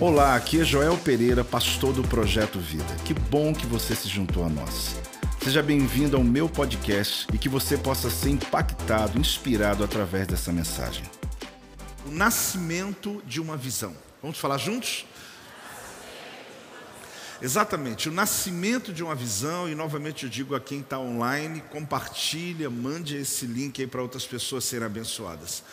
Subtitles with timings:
[0.00, 2.94] Olá, aqui é Joel Pereira, pastor do Projeto Vida.
[3.04, 4.96] Que bom que você se juntou a nós.
[5.42, 11.04] Seja bem-vindo ao meu podcast e que você possa ser impactado, inspirado através dessa mensagem.
[12.06, 13.94] O nascimento de uma visão.
[14.20, 15.04] Vamos falar juntos?
[17.40, 22.70] Exatamente, o nascimento de uma visão, e novamente eu digo a quem está online, compartilha,
[22.70, 25.64] mande esse link aí para outras pessoas serem abençoadas.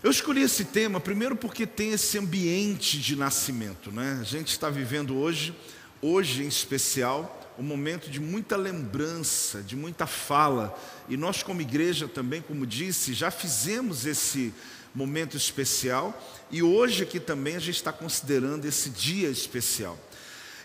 [0.00, 4.18] Eu escolhi esse tema primeiro porque tem esse ambiente de nascimento, né?
[4.20, 5.52] A gente está vivendo hoje,
[6.00, 12.06] hoje em especial, um momento de muita lembrança, de muita fala, e nós como igreja
[12.06, 14.54] também, como disse, já fizemos esse
[14.94, 16.16] momento especial,
[16.48, 19.98] e hoje aqui também a gente está considerando esse dia especial.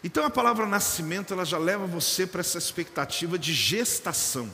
[0.04, 4.48] Então a palavra nascimento ela já leva você para essa expectativa de gestação.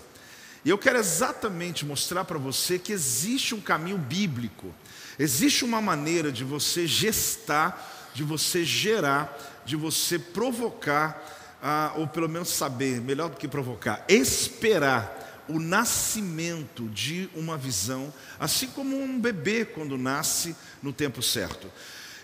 [0.63, 4.73] E eu quero exatamente mostrar para você que existe um caminho bíblico,
[5.17, 12.27] existe uma maneira de você gestar, de você gerar, de você provocar, ah, ou pelo
[12.27, 19.19] menos saber, melhor do que provocar, esperar o nascimento de uma visão, assim como um
[19.19, 21.67] bebê quando nasce no tempo certo.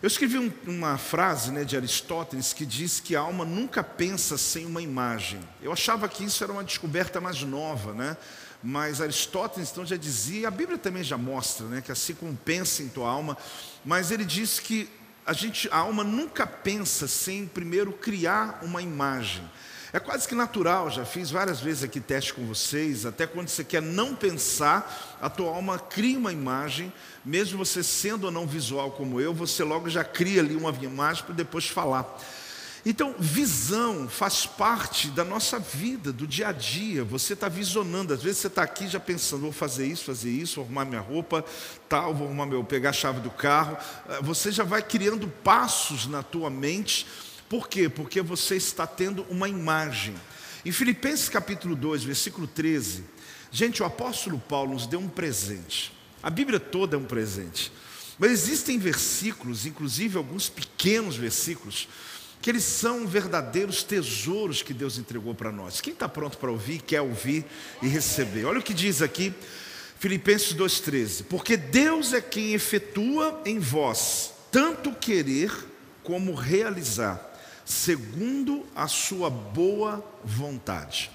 [0.06, 4.38] Eu escrevi um, uma frase né, de Aristóteles que diz que a alma nunca pensa
[4.38, 5.39] sem uma imagem.
[5.64, 8.16] Eu achava que isso era uma descoberta mais nova, né?
[8.62, 12.84] mas Aristóteles então já dizia, a Bíblia também já mostra, né, que assim como pensa
[12.84, 13.36] em tua alma,
[13.84, 14.88] mas ele diz que
[15.25, 19.50] a gente, a alma nunca pensa sem primeiro criar uma imagem.
[19.96, 23.64] É quase que natural, já fiz várias vezes aqui teste com vocês, até quando você
[23.64, 26.92] quer não pensar, a tua alma cria uma imagem,
[27.24, 31.24] mesmo você sendo ou não visual como eu, você logo já cria ali uma imagem
[31.24, 32.22] para depois falar.
[32.86, 37.06] Então, visão faz parte da nossa vida, do dia a dia.
[37.06, 40.56] Você está visionando, às vezes você está aqui já pensando, vou fazer isso, fazer isso,
[40.56, 41.44] vou arrumar minha roupa,
[41.88, 43.78] tal, vou arrumar meu, pegar a chave do carro.
[44.09, 47.08] Eh, você já vai criando passos na tua mente
[47.56, 47.88] por quê?
[47.88, 50.14] Porque você está tendo uma imagem.
[50.66, 53.06] Em Filipenses capítulo 2, versículo 13,
[53.50, 55.94] gente, o apóstolo Paulo nos deu um presente.
[56.22, 57.72] A Bíblia toda é um presente.
[58.19, 61.88] Mas existem versículos, inclusive alguns pequenos versículos,
[62.41, 65.80] que eles são verdadeiros tesouros que Deus entregou para nós.
[65.80, 67.46] Quem está pronto para ouvir, quer ouvir
[67.81, 68.44] e receber?
[68.44, 69.34] Olha o que diz aqui,
[69.97, 75.53] Filipenses 2,13: Porque Deus é quem efetua em vós tanto querer
[76.03, 77.34] como realizar
[77.66, 81.09] segundo a sua boa vontade.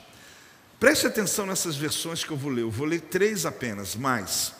[0.81, 4.53] Preste atenção nessas versões que eu vou ler, eu vou ler três apenas, mais.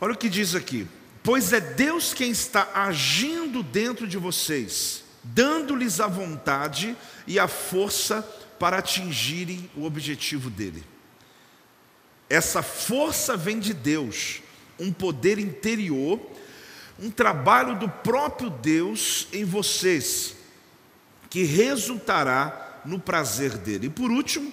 [0.00, 0.86] Olha o que diz aqui:
[1.22, 8.22] Pois é Deus quem está agindo dentro de vocês, dando-lhes a vontade e a força
[8.58, 10.84] para atingirem o objetivo dele.
[12.28, 14.40] Essa força vem de Deus,
[14.78, 16.20] um poder interior,
[16.98, 20.36] um trabalho do próprio Deus em vocês
[21.30, 23.86] que resultará no prazer dele.
[23.86, 24.52] E por último,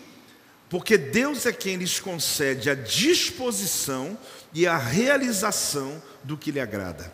[0.69, 4.17] porque Deus é quem lhes concede a disposição
[4.53, 7.13] e a realização do que lhe agrada.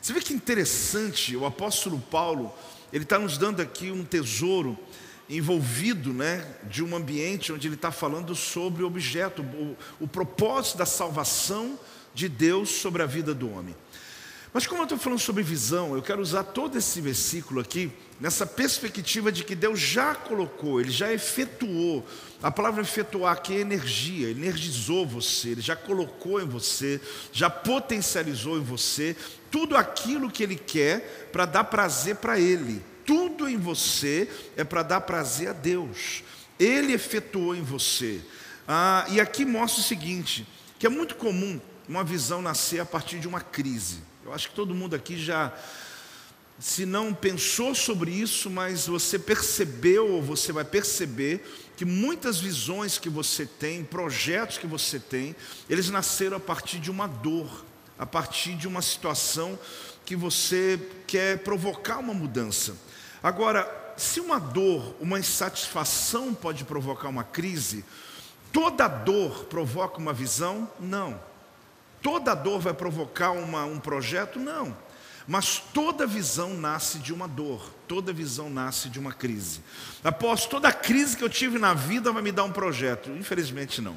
[0.00, 2.52] Você vê que interessante, o apóstolo Paulo,
[2.92, 4.78] ele está nos dando aqui um tesouro
[5.28, 10.78] envolvido né, de um ambiente onde ele está falando sobre o objeto, o, o propósito
[10.78, 11.78] da salvação
[12.14, 13.74] de Deus sobre a vida do homem.
[14.52, 17.90] Mas como eu estou falando sobre visão, eu quero usar todo esse versículo aqui
[18.22, 22.06] nessa perspectiva de que Deus já colocou, Ele já efetuou.
[22.40, 27.00] A palavra efetuar aqui é energia, energizou você, Ele já colocou em você,
[27.32, 29.16] já potencializou em você
[29.50, 32.80] tudo aquilo que Ele quer para dar prazer para Ele.
[33.04, 36.22] Tudo em você é para dar prazer a Deus.
[36.60, 38.20] Ele efetuou em você.
[38.68, 40.46] Ah, e aqui mostra o seguinte:
[40.78, 43.98] que é muito comum uma visão nascer a partir de uma crise.
[44.24, 45.52] Eu acho que todo mundo aqui já,
[46.58, 51.44] se não pensou sobre isso, mas você percebeu ou você vai perceber
[51.76, 55.34] que muitas visões que você tem, projetos que você tem,
[55.68, 57.64] eles nasceram a partir de uma dor,
[57.98, 59.58] a partir de uma situação
[60.04, 62.76] que você quer provocar uma mudança.
[63.22, 67.84] Agora, se uma dor, uma insatisfação pode provocar uma crise,
[68.52, 70.70] toda dor provoca uma visão?
[70.78, 71.20] Não.
[72.00, 74.38] Toda dor vai provocar uma, um projeto?
[74.38, 74.76] Não.
[75.26, 79.60] Mas toda visão nasce de uma dor, toda visão nasce de uma crise.
[80.02, 83.10] Após toda crise que eu tive na vida vai me dar um projeto?
[83.10, 83.96] Infelizmente não.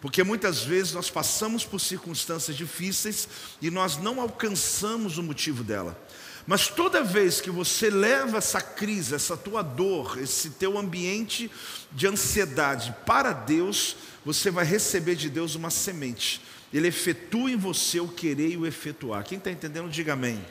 [0.00, 3.28] Porque muitas vezes nós passamos por circunstâncias difíceis
[3.60, 5.98] e nós não alcançamos o motivo dela.
[6.46, 11.50] Mas toda vez que você leva essa crise, essa tua dor, esse teu ambiente
[11.90, 16.40] de ansiedade para Deus, você vai receber de Deus uma semente
[16.76, 19.24] ele efetua em você o querer e o efetuar.
[19.24, 20.44] Quem está entendendo, diga amém.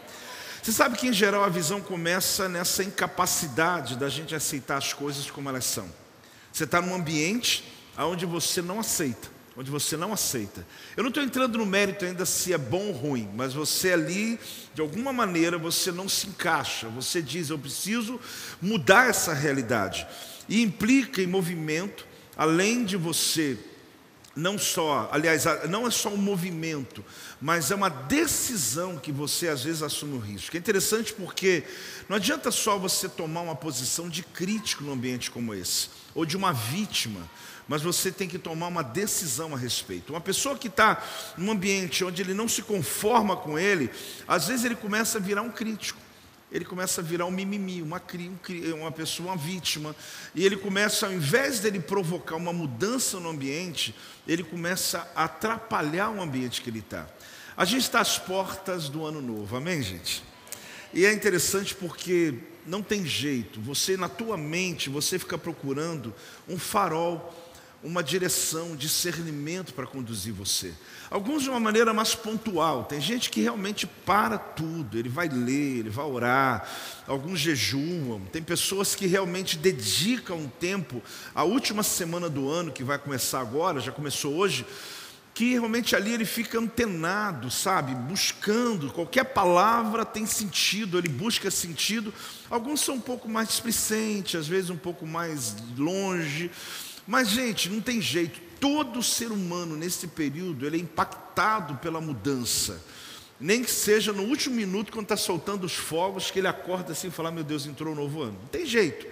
[0.62, 5.30] Você sabe que em geral a visão começa nessa incapacidade da gente aceitar as coisas
[5.30, 5.86] como elas são.
[6.54, 7.66] Você está num ambiente
[7.98, 9.28] onde você não aceita,
[9.58, 10.66] onde você não aceita.
[10.96, 14.40] Eu não estou entrando no mérito ainda se é bom ou ruim, mas você ali,
[14.74, 16.88] de alguma maneira, você não se encaixa.
[16.88, 18.18] Você diz, eu preciso
[18.62, 20.08] mudar essa realidade.
[20.48, 23.58] E implica em movimento, além de você
[24.36, 27.06] não só, aliás, não é só um movimento,
[27.40, 30.56] mas é uma decisão que você às vezes assume o risco.
[30.56, 31.64] É interessante porque
[32.10, 36.36] não adianta só você tomar uma posição de crítico num ambiente como esse, ou de
[36.36, 37.30] uma vítima,
[37.68, 40.12] mas você tem que tomar uma decisão a respeito.
[40.14, 41.02] Uma pessoa que está
[41.38, 43.90] num ambiente onde ele não se conforma com ele,
[44.28, 46.03] às vezes ele começa a virar um crítico
[46.54, 48.00] ele começa a virar um mimimi, uma,
[48.76, 49.96] uma pessoa, uma vítima.
[50.36, 53.96] E ele começa, ao invés dele provocar uma mudança no ambiente,
[54.28, 57.08] ele começa a atrapalhar o ambiente que ele está.
[57.58, 60.24] A gente está às portas do ano novo, amém, gente?
[60.94, 62.36] E é interessante porque
[62.68, 66.14] não tem jeito, você na tua mente, você fica procurando
[66.48, 67.34] um farol
[67.84, 70.74] uma direção, um discernimento para conduzir você.
[71.14, 72.86] Alguns de uma maneira mais pontual.
[72.86, 76.68] Tem gente que realmente para tudo, ele vai ler, ele vai orar,
[77.08, 78.20] alguns jejuam.
[78.32, 81.04] Tem pessoas que realmente dedicam um tempo,
[81.36, 84.66] a última semana do ano, que vai começar agora, já começou hoje,
[85.36, 92.12] que realmente ali ele fica antenado, sabe, buscando, qualquer palavra tem sentido, ele busca sentido.
[92.50, 96.50] Alguns são um pouco mais displicentes, às vezes um pouco mais longe,
[97.06, 98.42] mas, gente, não tem jeito.
[98.64, 102.82] Todo ser humano nesse período ele é impactado pela mudança.
[103.38, 107.10] Nem que seja no último minuto, quando está soltando os fogos, que ele acorda assim
[107.10, 108.38] e fala: Meu Deus, entrou o um novo ano.
[108.42, 109.06] Não tem jeito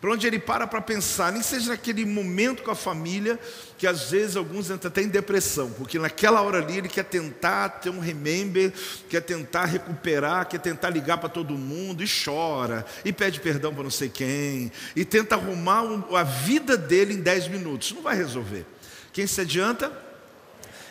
[0.00, 3.38] para onde ele para para pensar, nem seja naquele momento com a família,
[3.76, 7.68] que às vezes alguns entram até em depressão, porque naquela hora ali ele quer tentar
[7.68, 8.72] ter um remember,
[9.10, 13.82] quer tentar recuperar, quer tentar ligar para todo mundo, e chora, e pede perdão para
[13.82, 15.82] não sei quem, e tenta arrumar
[16.16, 17.92] a vida dele em 10 minutos.
[17.92, 18.64] Não vai resolver.
[19.12, 19.90] Quem se adianta?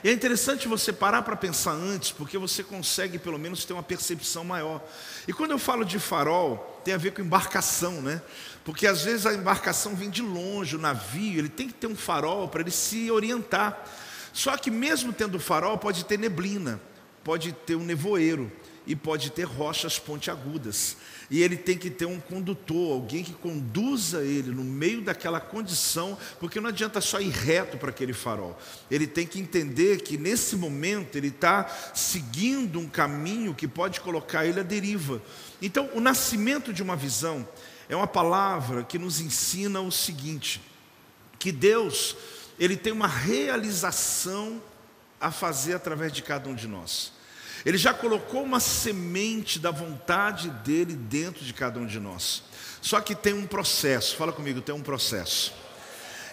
[0.03, 3.83] E é interessante você parar para pensar antes, porque você consegue pelo menos ter uma
[3.83, 4.81] percepção maior.
[5.27, 8.21] E quando eu falo de farol, tem a ver com embarcação, né?
[8.63, 11.95] Porque às vezes a embarcação vem de longe, o navio, ele tem que ter um
[11.95, 13.85] farol para ele se orientar.
[14.31, 16.79] Só que mesmo tendo farol, pode ter neblina,
[17.23, 18.49] pode ter um nevoeiro
[18.87, 20.95] e pode ter rochas pontiagudas.
[21.29, 26.17] E ele tem que ter um condutor, alguém que conduza ele no meio daquela condição,
[26.39, 28.59] porque não adianta só ir reto para aquele farol.
[28.89, 34.45] Ele tem que entender que nesse momento ele está seguindo um caminho que pode colocar
[34.45, 35.21] ele à deriva.
[35.61, 37.47] Então, o nascimento de uma visão
[37.87, 40.61] é uma palavra que nos ensina o seguinte:
[41.37, 42.15] que Deus,
[42.59, 44.61] Ele tem uma realização
[45.21, 47.18] a fazer através de cada um de nós.
[47.65, 52.43] Ele já colocou uma semente da vontade dele dentro de cada um de nós.
[52.81, 55.53] Só que tem um processo, fala comigo, tem um processo.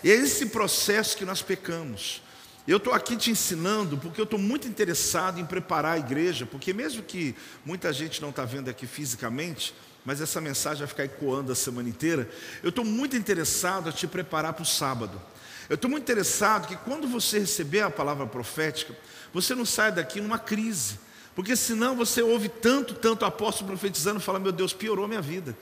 [0.04, 2.22] E é esse processo que nós pecamos.
[2.66, 6.72] Eu estou aqui te ensinando porque eu estou muito interessado em preparar a igreja, porque
[6.72, 7.34] mesmo que
[7.64, 9.72] muita gente não está vendo aqui fisicamente,
[10.04, 12.28] mas essa mensagem vai ficar ecoando a semana inteira.
[12.62, 15.20] Eu estou muito interessado a te preparar para o sábado.
[15.68, 18.96] Eu estou muito interessado que quando você receber a palavra profética,
[19.32, 20.98] você não saia daqui numa crise.
[21.36, 25.54] Porque senão você ouve tanto, tanto apóstolo profetizando e fala: Meu Deus, piorou minha vida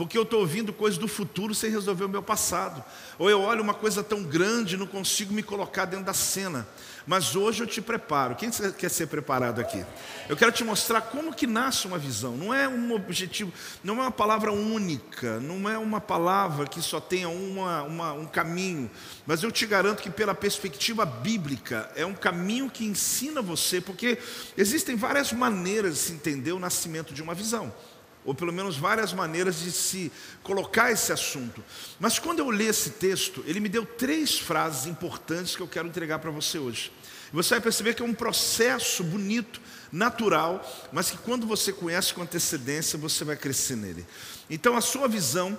[0.00, 2.82] porque eu estou ouvindo coisas do futuro sem resolver o meu passado.
[3.18, 6.66] Ou eu olho uma coisa tão grande e não consigo me colocar dentro da cena.
[7.06, 8.34] Mas hoje eu te preparo.
[8.34, 9.84] Quem quer ser preparado aqui?
[10.26, 12.34] Eu quero te mostrar como que nasce uma visão.
[12.34, 13.52] Não é um objetivo,
[13.84, 18.24] não é uma palavra única, não é uma palavra que só tenha uma, uma, um
[18.24, 18.90] caminho.
[19.26, 24.16] Mas eu te garanto que pela perspectiva bíblica é um caminho que ensina você, porque
[24.56, 27.70] existem várias maneiras de se entender o nascimento de uma visão
[28.30, 30.12] ou pelo menos várias maneiras de se
[30.44, 31.64] colocar esse assunto.
[31.98, 35.88] Mas quando eu li esse texto, ele me deu três frases importantes que eu quero
[35.88, 36.92] entregar para você hoje.
[37.32, 39.60] Você vai perceber que é um processo bonito,
[39.90, 44.06] natural, mas que quando você conhece com antecedência, você vai crescer nele.
[44.48, 45.58] Então a sua visão,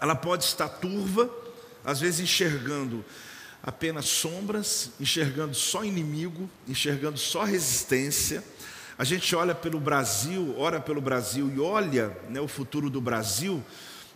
[0.00, 1.30] ela pode estar turva,
[1.84, 3.04] às vezes enxergando
[3.62, 8.42] apenas sombras, enxergando só inimigo, enxergando só resistência,
[9.02, 13.60] a gente olha pelo Brasil, ora pelo Brasil e olha né, o futuro do Brasil,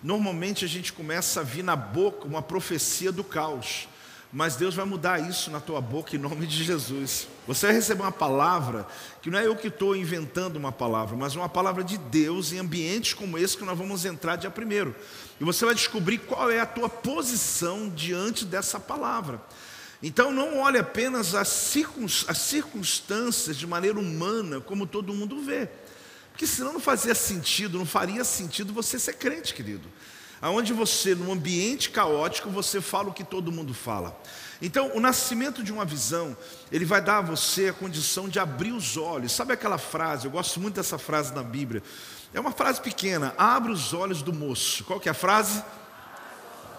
[0.00, 3.88] normalmente a gente começa a vir na boca uma profecia do caos.
[4.32, 7.26] Mas Deus vai mudar isso na tua boca em nome de Jesus.
[7.48, 8.86] Você vai receber uma palavra
[9.20, 12.60] que não é eu que estou inventando uma palavra, mas uma palavra de Deus em
[12.60, 14.94] ambientes como esse que nós vamos entrar dia primeiro.
[15.40, 19.40] E você vai descobrir qual é a tua posição diante dessa palavra.
[20.02, 25.68] Então não olhe apenas as circunstâncias de maneira humana, como todo mundo vê.
[26.30, 29.88] Porque senão não fazia sentido, não faria sentido você ser crente, querido.
[30.40, 34.20] Aonde você, num ambiente caótico, você fala o que todo mundo fala.
[34.60, 36.36] Então, o nascimento de uma visão,
[36.70, 39.32] ele vai dar a você a condição de abrir os olhos.
[39.32, 40.26] Sabe aquela frase?
[40.26, 41.82] Eu gosto muito dessa frase na Bíblia.
[42.34, 43.34] É uma frase pequena.
[43.38, 44.84] Abre os olhos do moço.
[44.84, 45.62] Qual que é a frase?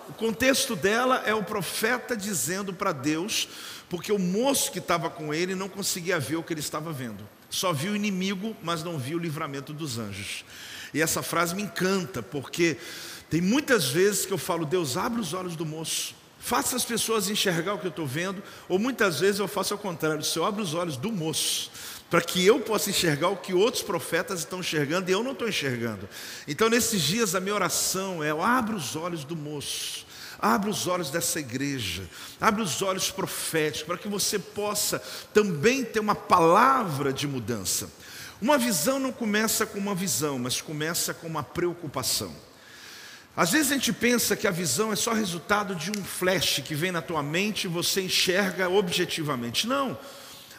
[0.09, 3.49] O contexto dela é o profeta dizendo para Deus,
[3.89, 7.27] porque o moço que estava com ele não conseguia ver o que ele estava vendo.
[7.49, 10.45] Só viu o inimigo, mas não viu o livramento dos anjos.
[10.93, 12.77] E essa frase me encanta, porque
[13.29, 17.29] tem muitas vezes que eu falo, Deus, abre os olhos do moço, faça as pessoas
[17.29, 20.61] enxergar o que eu estou vendo, ou muitas vezes eu faço ao contrário, Senhor, abre
[20.61, 21.69] os olhos do moço,
[22.09, 25.47] para que eu possa enxergar o que outros profetas estão enxergando e eu não estou
[25.47, 26.07] enxergando.
[26.47, 30.07] Então, nesses dias, a minha oração é: abre os olhos do moço.
[30.39, 32.07] Abre os olhos dessa igreja,
[32.39, 35.01] abre os olhos proféticos, para que você possa
[35.33, 37.89] também ter uma palavra de mudança.
[38.39, 42.31] Uma visão não começa com uma visão, mas começa com uma preocupação.
[43.35, 46.75] Às vezes a gente pensa que a visão é só resultado de um flash que
[46.75, 49.65] vem na tua mente e você enxerga objetivamente.
[49.65, 49.97] Não.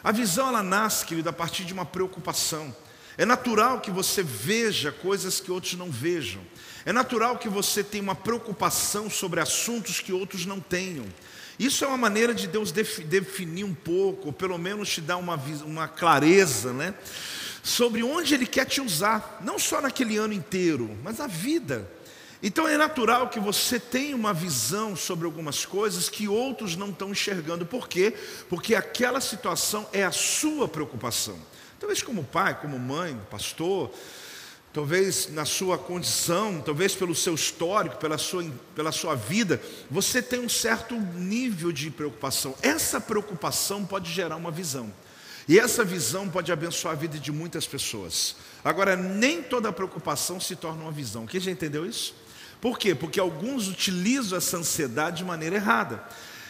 [0.03, 2.75] A visão ela nasce, querido, a partir de uma preocupação.
[3.17, 6.41] É natural que você veja coisas que outros não vejam.
[6.85, 11.05] É natural que você tenha uma preocupação sobre assuntos que outros não tenham.
[11.59, 15.35] Isso é uma maneira de Deus definir um pouco, ou pelo menos te dar uma,
[15.65, 16.93] uma clareza, né?
[17.61, 21.91] Sobre onde Ele quer te usar, não só naquele ano inteiro, mas a vida.
[22.41, 27.11] Então é natural que você tenha uma visão sobre algumas coisas que outros não estão
[27.11, 27.65] enxergando.
[27.65, 28.13] Por quê?
[28.47, 31.37] Porque aquela situação é a sua preocupação.
[31.79, 33.91] Talvez como pai, como mãe, pastor,
[34.71, 40.39] talvez na sua condição, talvez pelo seu histórico, pela sua, pela sua vida, você tem
[40.39, 42.55] um certo nível de preocupação.
[42.61, 44.93] Essa preocupação pode gerar uma visão.
[45.47, 48.35] E essa visão pode abençoar a vida de muitas pessoas.
[48.63, 51.25] Agora, nem toda preocupação se torna uma visão.
[51.25, 52.13] Quem já entendeu isso?
[52.61, 52.93] Por quê?
[52.93, 56.03] Porque alguns utilizam essa ansiedade de maneira errada.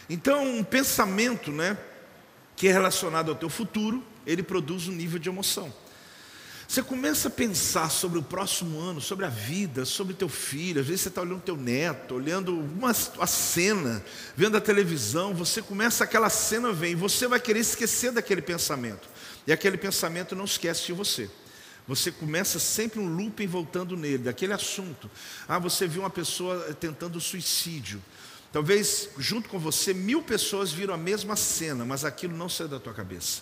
[0.09, 1.77] Então, um pensamento, né,
[2.55, 5.71] que é relacionado ao teu futuro, ele produz um nível de emoção.
[6.67, 10.79] Você começa a pensar sobre o próximo ano, sobre a vida, sobre teu filho.
[10.79, 15.33] Às vezes você está olhando teu neto, olhando uma a cena, vendo a televisão.
[15.33, 19.09] Você começa aquela cena vem, você vai querer esquecer daquele pensamento.
[19.47, 21.27] E aquele pensamento não esquece de você.
[21.89, 25.09] Você começa sempre um looping voltando nele, daquele assunto.
[25.47, 27.99] Ah, você viu uma pessoa tentando suicídio.
[28.53, 32.79] Talvez junto com você mil pessoas viram a mesma cena, mas aquilo não saiu da
[32.79, 33.41] tua cabeça.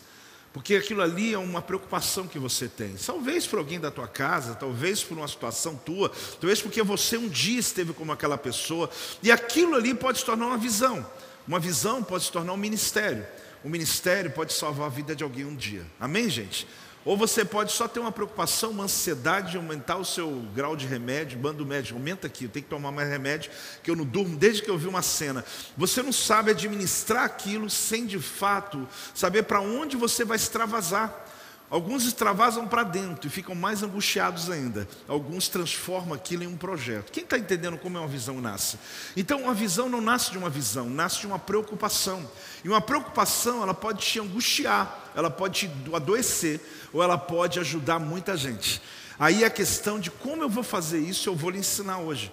[0.53, 2.95] Porque aquilo ali é uma preocupação que você tem.
[2.95, 7.27] Talvez por alguém da tua casa, talvez por uma situação tua, talvez porque você um
[7.27, 8.89] dia esteve como aquela pessoa.
[9.21, 11.05] E aquilo ali pode se tornar uma visão.
[11.45, 13.27] Uma visão pode se tornar um ministério.
[13.61, 15.85] O ministério pode salvar a vida de alguém um dia.
[15.99, 16.65] Amém, gente?
[17.07, 20.85] Ou você pode só ter uma preocupação, uma ansiedade de aumentar o seu grau de
[20.85, 23.49] remédio, bando médico, aumenta aqui, eu tenho que tomar mais remédio,
[23.81, 25.45] que eu não durmo desde que eu vi uma cena.
[25.77, 28.85] Você não sabe administrar aquilo sem de fato
[29.15, 31.27] saber para onde você vai extravasar.
[31.69, 34.87] Alguns extravasam para dentro e ficam mais angustiados ainda.
[35.05, 37.11] Alguns transformam aquilo em um projeto.
[37.11, 38.77] Quem está entendendo como é uma visão nasce?
[39.17, 42.29] Então, uma visão não nasce de uma visão, nasce de uma preocupação.
[42.67, 46.59] E uma preocupação, ela pode te angustiar, ela pode te adoecer,
[46.91, 48.81] ou ela pode ajudar muita gente.
[49.17, 52.29] Aí a questão de como eu vou fazer isso, eu vou lhe ensinar hoje.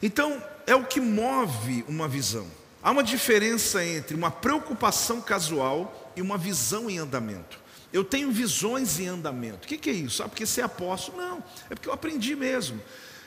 [0.00, 2.46] Então, é o que move uma visão.
[2.80, 7.58] Há uma diferença entre uma preocupação casual e uma visão em andamento.
[7.92, 9.64] Eu tenho visões em andamento.
[9.64, 10.22] O que, é isso?
[10.22, 11.18] Ah, porque você é apóstolo?
[11.18, 12.80] Não, é porque eu aprendi mesmo.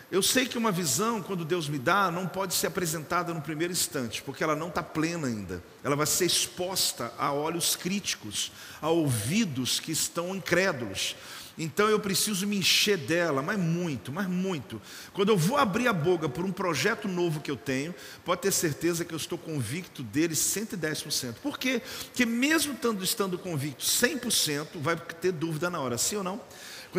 [0.09, 3.73] Eu sei que uma visão, quando Deus me dá, não pode ser apresentada no primeiro
[3.73, 5.61] instante, porque ela não está plena ainda.
[5.83, 11.13] Ela vai ser exposta a olhos críticos, a ouvidos que estão incrédulos.
[11.57, 14.81] Então eu preciso me encher dela, mas muito, mas muito.
[15.11, 18.53] Quando eu vou abrir a boca por um projeto novo que eu tenho, pode ter
[18.53, 21.35] certeza que eu estou convicto dele 110%.
[21.41, 21.81] Por quê?
[22.05, 26.39] Porque mesmo estando, estando convicto 100%, vai ter dúvida na hora, sim ou não?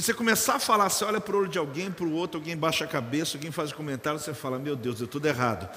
[0.00, 2.56] Você começar a falar, você olha para o olho de alguém, para o outro, alguém
[2.56, 5.68] baixa a cabeça, alguém faz um comentário, você fala, meu Deus, deu tudo errado.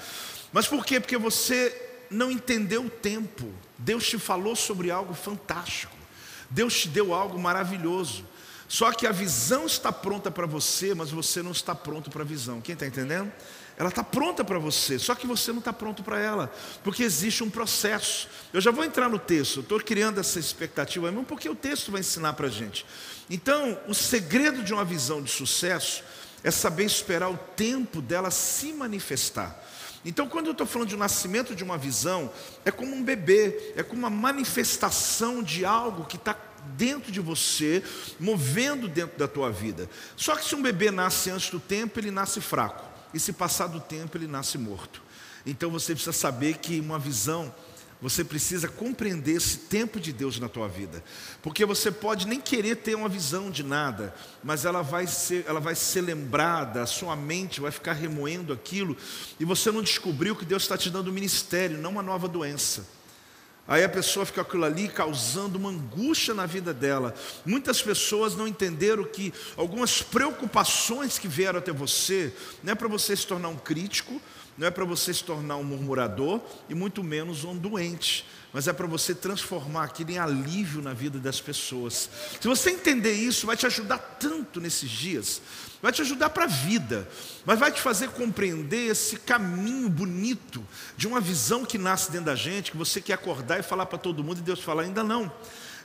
[0.52, 1.00] Mas por quê?
[1.00, 1.76] Porque você
[2.08, 3.52] não entendeu o tempo.
[3.76, 5.96] Deus te falou sobre algo fantástico.
[6.48, 8.24] Deus te deu algo maravilhoso.
[8.68, 12.24] Só que a visão está pronta para você, mas você não está pronto para a
[12.24, 12.60] visão.
[12.60, 13.32] Quem está entendendo?
[13.76, 16.52] Ela está pronta para você, só que você não está pronto para ela,
[16.84, 18.28] porque existe um processo.
[18.52, 22.00] Eu já vou entrar no texto, estou criando essa expectativa, mesmo porque o texto vai
[22.00, 22.84] ensinar para a gente.
[23.30, 26.04] Então, o segredo de uma visão de sucesso
[26.44, 29.58] é saber esperar o tempo dela se manifestar.
[30.04, 32.30] Então, quando eu estou falando de um nascimento de uma visão,
[32.64, 36.36] é como um bebê, é como uma manifestação de algo que está
[36.76, 37.82] dentro de você,
[38.18, 39.88] movendo dentro da tua vida.
[40.16, 42.91] Só que se um bebê nasce antes do tempo, ele nasce fraco.
[43.12, 45.02] E se passar do tempo, ele nasce morto.
[45.44, 47.52] Então você precisa saber que uma visão
[48.02, 51.02] você precisa compreender esse tempo de Deus na tua vida.
[51.40, 55.60] Porque você pode nem querer ter uma visão de nada, mas ela vai ser, ela
[55.60, 58.96] vai ser lembrada, a sua mente vai ficar remoendo aquilo,
[59.38, 62.84] e você não descobriu que Deus está te dando um ministério, não uma nova doença.
[63.66, 67.14] Aí a pessoa fica aquilo ali causando uma angústia na vida dela.
[67.46, 73.14] Muitas pessoas não entenderam que algumas preocupações que vieram até você, não é para você
[73.16, 74.20] se tornar um crítico,
[74.58, 78.72] não é para você se tornar um murmurador e muito menos um doente, mas é
[78.72, 82.08] para você transformar aquilo em alívio na vida das pessoas.
[82.40, 85.40] Se você entender isso, vai te ajudar tanto nesses dias,
[85.80, 87.08] vai te ajudar para a vida,
[87.46, 90.64] mas vai te fazer compreender esse caminho bonito
[90.96, 93.98] de uma visão que nasce dentro da gente, que você quer acordar e falar para
[93.98, 95.32] todo mundo e Deus fala: ainda não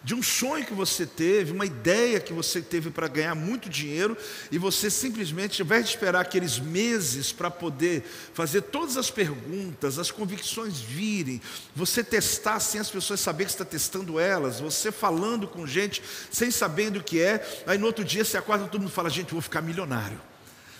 [0.07, 4.15] de um sonho que você teve, uma ideia que você teve para ganhar muito dinheiro,
[4.49, 9.99] e você simplesmente, ao invés de esperar aqueles meses para poder fazer todas as perguntas,
[9.99, 11.41] as convicções virem,
[11.75, 16.51] você testar sem as pessoas saberem que está testando elas, você falando com gente sem
[16.51, 19.33] saber do que é, aí no outro dia você acorda e todo mundo fala: gente,
[19.33, 20.21] vou ficar milionário.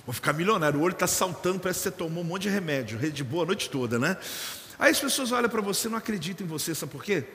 [0.06, 2.98] Vou ficar milionário, o olho está saltando, parece que você tomou um monte de remédio,
[2.98, 4.16] rede boa a noite toda, né?
[4.80, 7.26] Aí as pessoas olham para você, não acreditam em você, sabe por quê?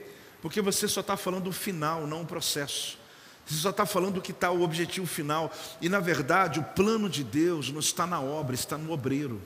[0.43, 2.99] Porque você só está falando do final, não o processo.
[3.47, 5.53] Você só está falando do que está o objetivo final.
[5.81, 9.41] E na verdade, o plano de Deus não está na obra, está no obreiro.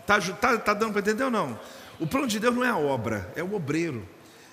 [0.00, 1.58] Está tá, tá dando para entender ou não?
[1.98, 4.06] O plano de Deus não é a obra, é o obreiro.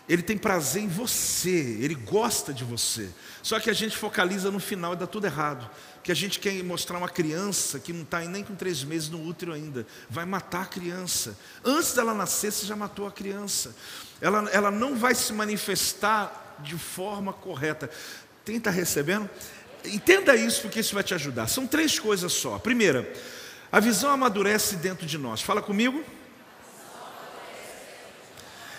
[0.10, 3.08] Ele tem prazer em você, ele gosta de você.
[3.44, 5.70] Só que a gente focaliza no final e dá tudo errado.
[6.02, 9.24] Que a gente quer mostrar uma criança que não está nem com três meses no
[9.24, 11.38] útero ainda, vai matar a criança.
[11.64, 13.76] Antes dela nascer, você já matou a criança.
[14.20, 17.88] Ela, ela não vai se manifestar de forma correta.
[18.44, 19.30] Quem está recebendo?
[19.86, 21.48] Entenda isso, porque isso vai te ajudar.
[21.48, 22.58] São três coisas só.
[22.58, 23.08] Primeira,
[23.72, 25.40] a visão amadurece dentro de nós.
[25.40, 26.04] Fala comigo.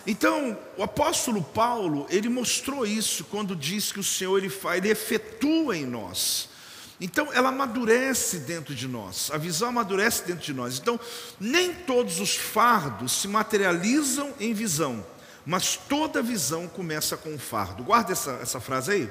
[0.06, 4.90] Então, o apóstolo Paulo, ele mostrou isso quando diz que o Senhor ele faz, ele
[4.90, 6.48] efetua em nós.
[7.00, 10.78] Então, ela amadurece dentro de nós, a visão amadurece dentro de nós.
[10.78, 11.00] Então,
[11.38, 15.04] nem todos os fardos se materializam em visão,
[15.46, 17.82] mas toda visão começa com um fardo.
[17.82, 19.10] Guarda essa, essa frase aí.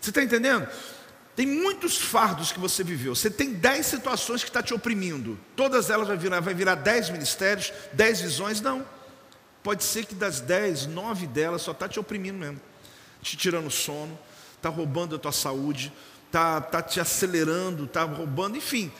[0.00, 0.66] Você está entendendo?
[1.36, 3.14] Tem muitos fardos que você viveu.
[3.14, 5.38] Você tem dez situações que está te oprimindo.
[5.54, 8.60] Todas elas vai virar, vai virar dez ministérios, dez visões?
[8.60, 8.84] Não.
[9.68, 12.58] Pode ser que das dez, nove delas só está te oprimindo mesmo,
[13.20, 14.18] te tirando sono,
[14.56, 15.92] está roubando a tua saúde,
[16.24, 18.90] está tá te acelerando, está roubando, enfim.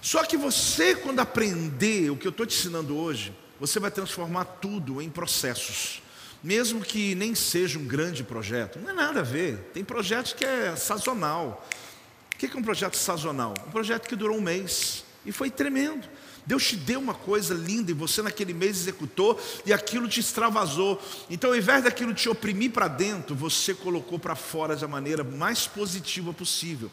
[0.00, 4.46] Só que você, quando aprender o que eu estou te ensinando hoje, você vai transformar
[4.46, 6.00] tudo em processos.
[6.42, 9.58] Mesmo que nem seja um grande projeto, não é nada a ver.
[9.74, 11.68] Tem projetos que é sazonal.
[12.34, 13.52] O que é um projeto sazonal?
[13.66, 16.08] Um projeto que durou um mês e foi tremendo.
[16.46, 21.00] Deus te deu uma coisa linda e você naquele mês executou e aquilo te extravasou.
[21.30, 25.66] Então, ao invés daquilo te oprimir para dentro, você colocou para fora da maneira mais
[25.66, 26.90] positiva possível.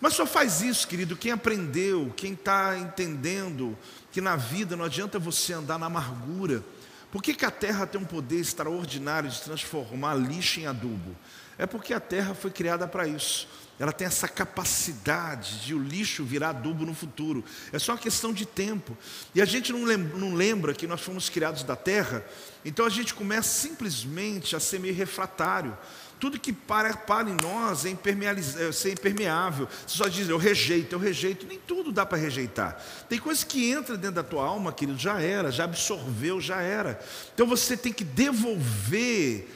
[0.00, 3.76] Mas só faz isso, querido, quem aprendeu, quem está entendendo
[4.10, 6.64] que na vida não adianta você andar na amargura.
[7.12, 11.14] Por que, que a terra tem um poder extraordinário de transformar lixo em adubo?
[11.58, 13.46] É porque a terra foi criada para isso
[13.80, 17.42] ela tem essa capacidade de o lixo virar adubo no futuro.
[17.72, 18.94] É só uma questão de tempo.
[19.34, 22.22] E a gente não lembra, não lembra, que nós fomos criados da terra,
[22.62, 25.76] então a gente começa simplesmente a ser meio refratário.
[26.18, 29.66] Tudo que para, para em nós é, é impermeável.
[29.86, 31.46] Você só diz, eu rejeito, eu rejeito.
[31.46, 32.78] Nem tudo dá para rejeitar.
[33.08, 37.00] Tem coisa que entra dentro da tua alma, querido, já era, já absorveu, já era.
[37.32, 39.48] Então você tem que devolver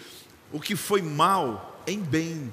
[0.50, 2.50] o que foi mal em bem.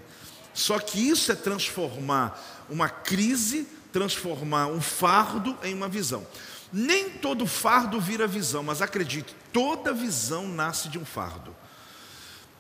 [0.53, 6.25] Só que isso é transformar uma crise, transformar um fardo em uma visão.
[6.71, 11.55] Nem todo fardo vira visão, mas acredite, toda visão nasce de um fardo.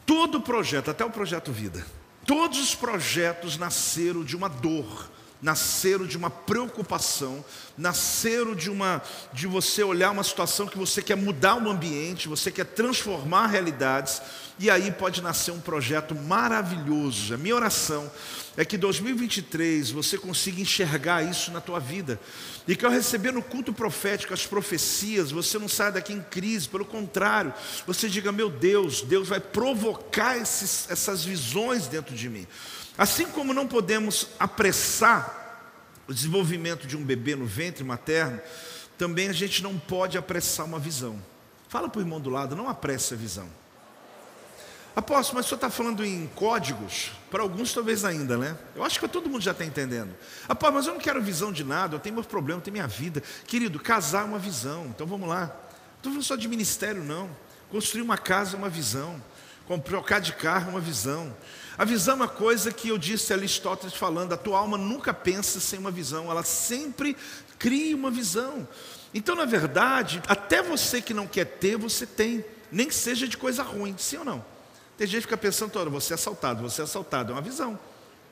[0.05, 1.85] Todo projeto, até o projeto Vida,
[2.25, 5.09] todos os projetos nasceram de uma dor,
[5.41, 7.43] nasceram de uma preocupação,
[7.77, 9.01] nasceram de uma
[9.31, 14.21] de você olhar uma situação que você quer mudar o ambiente, você quer transformar realidades,
[14.59, 17.33] e aí pode nascer um projeto maravilhoso.
[17.33, 18.11] A minha oração
[18.55, 22.19] é que 2023 você consiga enxergar isso na tua vida.
[22.67, 26.69] E que ao receber no culto profético as profecias, você não saia daqui em crise,
[26.69, 27.53] pelo contrário,
[27.87, 32.45] você diga: Meu Deus, Deus vai provocar esses, essas visões dentro de mim.
[32.97, 35.39] Assim como não podemos apressar
[36.07, 38.39] o desenvolvimento de um bebê no ventre materno,
[38.97, 41.19] também a gente não pode apressar uma visão.
[41.67, 43.60] Fala para o irmão do lado, não apresse a visão.
[44.95, 47.11] Apóstolo, mas o senhor está falando em códigos?
[47.29, 48.57] Para alguns, talvez ainda, né?
[48.75, 50.13] Eu acho que todo mundo já está entendendo.
[50.49, 52.87] Apóstolo, mas eu não quero visão de nada, eu tenho meus problemas, eu tenho minha
[52.87, 53.23] vida.
[53.47, 55.45] Querido, casar é uma visão, então vamos lá.
[55.45, 57.29] Não estou falando só de ministério, não.
[57.69, 59.21] Construir uma casa é uma visão.
[59.85, 61.33] Trocar de carro é uma visão.
[61.77, 65.13] A visão é uma coisa que eu disse a Aristóteles falando: a tua alma nunca
[65.13, 67.15] pensa sem uma visão, ela sempre
[67.57, 68.67] cria uma visão.
[69.13, 73.37] Então, na verdade, até você que não quer ter, você tem, nem que seja de
[73.37, 74.50] coisa ruim, sim ou não?
[75.01, 77.79] Tem gente que fica pensando toda, você é assaltado, você é assaltado, é uma visão.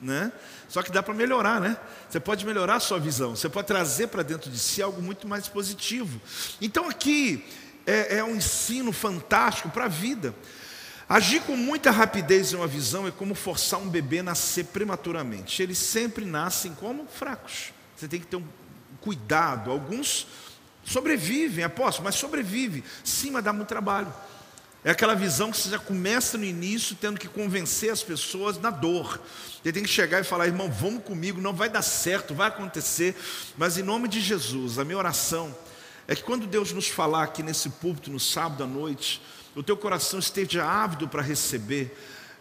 [0.00, 0.30] Né?
[0.68, 1.76] Só que dá para melhorar, né?
[2.08, 5.26] Você pode melhorar a sua visão, você pode trazer para dentro de si algo muito
[5.26, 6.20] mais positivo.
[6.60, 7.44] Então aqui
[7.84, 10.32] é, é um ensino fantástico para a vida.
[11.08, 15.60] Agir com muita rapidez em uma visão é como forçar um bebê a nascer prematuramente.
[15.64, 17.72] Eles sempre nascem como fracos.
[17.96, 18.46] Você tem que ter um
[19.00, 19.72] cuidado.
[19.72, 20.28] Alguns
[20.84, 22.84] sobrevivem, aposto, mas sobrevive.
[23.02, 24.14] Sim, mas dá muito trabalho.
[24.82, 28.70] É aquela visão que você já começa no início tendo que convencer as pessoas na
[28.70, 29.20] dor.
[29.62, 33.14] Você tem que chegar e falar, irmão, vamos comigo, não vai dar certo, vai acontecer.
[33.58, 35.54] Mas em nome de Jesus, a minha oração
[36.08, 39.20] é que quando Deus nos falar aqui nesse púlpito no sábado à noite,
[39.54, 41.94] o teu coração esteja ávido para receber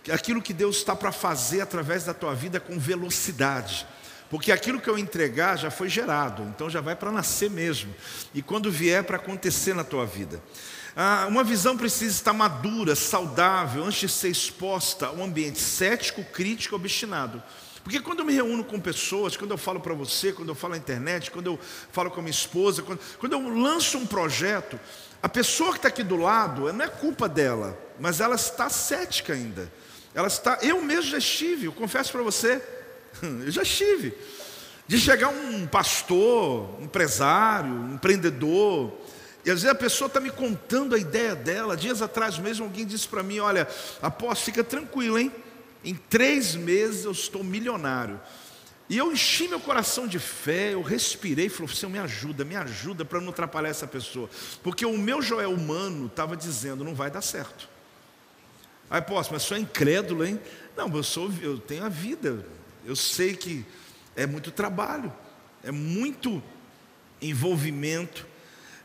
[0.09, 3.85] aquilo que Deus está para fazer através da tua vida com velocidade.
[4.29, 7.93] Porque aquilo que eu entregar já foi gerado, então já vai para nascer mesmo.
[8.33, 10.41] E quando vier para acontecer na tua vida.
[10.95, 16.23] Ah, uma visão precisa estar madura, saudável, antes de ser exposta a um ambiente cético,
[16.23, 17.41] crítico, obstinado.
[17.83, 20.73] Porque quando eu me reúno com pessoas, quando eu falo para você, quando eu falo
[20.73, 21.59] na internet, quando eu
[21.91, 24.79] falo com a minha esposa, quando, quando eu lanço um projeto,
[25.21, 29.33] a pessoa que está aqui do lado, não é culpa dela, mas ela está cética
[29.33, 29.71] ainda.
[30.13, 32.61] Ela está, eu mesmo já estive, eu confesso para você,
[33.21, 34.13] eu já estive.
[34.87, 38.91] De chegar um pastor, empresário, empreendedor,
[39.45, 41.77] e às vezes a pessoa está me contando a ideia dela.
[41.77, 43.67] Dias atrás mesmo alguém disse para mim: Olha,
[44.01, 45.31] após, fica tranquilo, hein?
[45.83, 48.19] Em três meses eu estou milionário.
[48.89, 52.55] E eu enchi meu coração de fé, eu respirei e falei: Senhor, me ajuda, me
[52.55, 54.29] ajuda para não atrapalhar essa pessoa.
[54.61, 57.69] Porque o meu Joel humano estava dizendo: Não vai dar certo.
[58.89, 60.39] Aí, posso, mas sou incrédulo, hein?
[60.75, 62.45] Não, eu, sou, eu tenho a vida.
[62.83, 63.63] Eu sei que
[64.15, 65.13] é muito trabalho,
[65.63, 66.41] é muito
[67.21, 68.25] envolvimento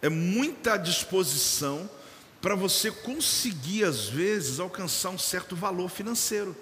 [0.05, 1.89] é muita disposição
[2.39, 6.55] para você conseguir, às vezes, alcançar um certo valor financeiro.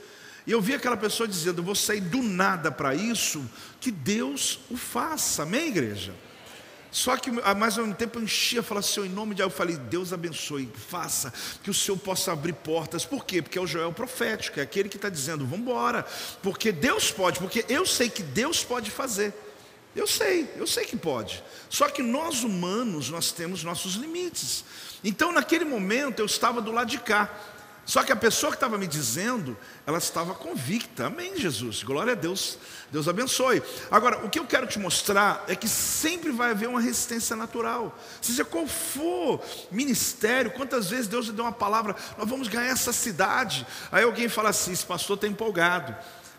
[0.46, 3.44] E eu vi aquela pessoa dizendo: Eu vou sair do nada para isso,
[3.80, 6.14] que Deus o faça, amém, igreja?
[6.92, 9.56] Só que mais ao mesmo tempo eu enchia, falava, Senhor, em nome de Deus, eu
[9.56, 11.32] falei, Deus abençoe, faça,
[11.64, 13.04] que o Senhor possa abrir portas.
[13.04, 13.42] Por quê?
[13.42, 16.06] Porque é o Joel profético, é aquele que está dizendo, vamos embora,
[16.42, 19.34] porque Deus pode, porque eu sei que Deus pode fazer.
[19.94, 21.42] Eu sei, eu sei que pode.
[21.68, 24.64] Só que nós humanos, nós temos nossos limites.
[25.04, 27.30] Então, naquele momento, eu estava do lado de cá.
[27.84, 31.06] Só que a pessoa que estava me dizendo, ela estava convicta.
[31.06, 31.82] Amém, Jesus.
[31.82, 32.56] Glória a Deus.
[32.92, 33.60] Deus abençoe.
[33.90, 37.98] Agora, o que eu quero te mostrar é que sempre vai haver uma resistência natural.
[38.20, 42.92] Seja qual for ministério, quantas vezes Deus lhe deu uma palavra, nós vamos ganhar essa
[42.92, 43.66] cidade.
[43.90, 45.94] Aí alguém fala assim: esse pastor está empolgado.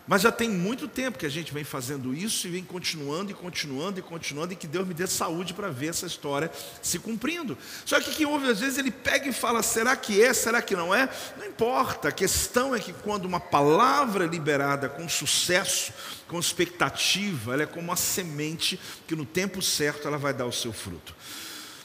[0.06, 3.34] Mas já tem muito tempo que a gente vem fazendo isso e vem continuando e
[3.34, 6.50] continuando e continuando, e que Deus me dê saúde para ver essa história
[6.82, 7.56] se cumprindo.
[7.86, 10.76] Só que quem ouve às vezes ele pega e fala: será que é, será que
[10.76, 11.08] não é?
[11.38, 15.92] Não importa, a questão é que quando uma palavra é liberada com sucesso,
[16.28, 20.52] com expectativa, ela é como uma semente que no tempo certo ela vai dar o
[20.52, 21.14] seu fruto.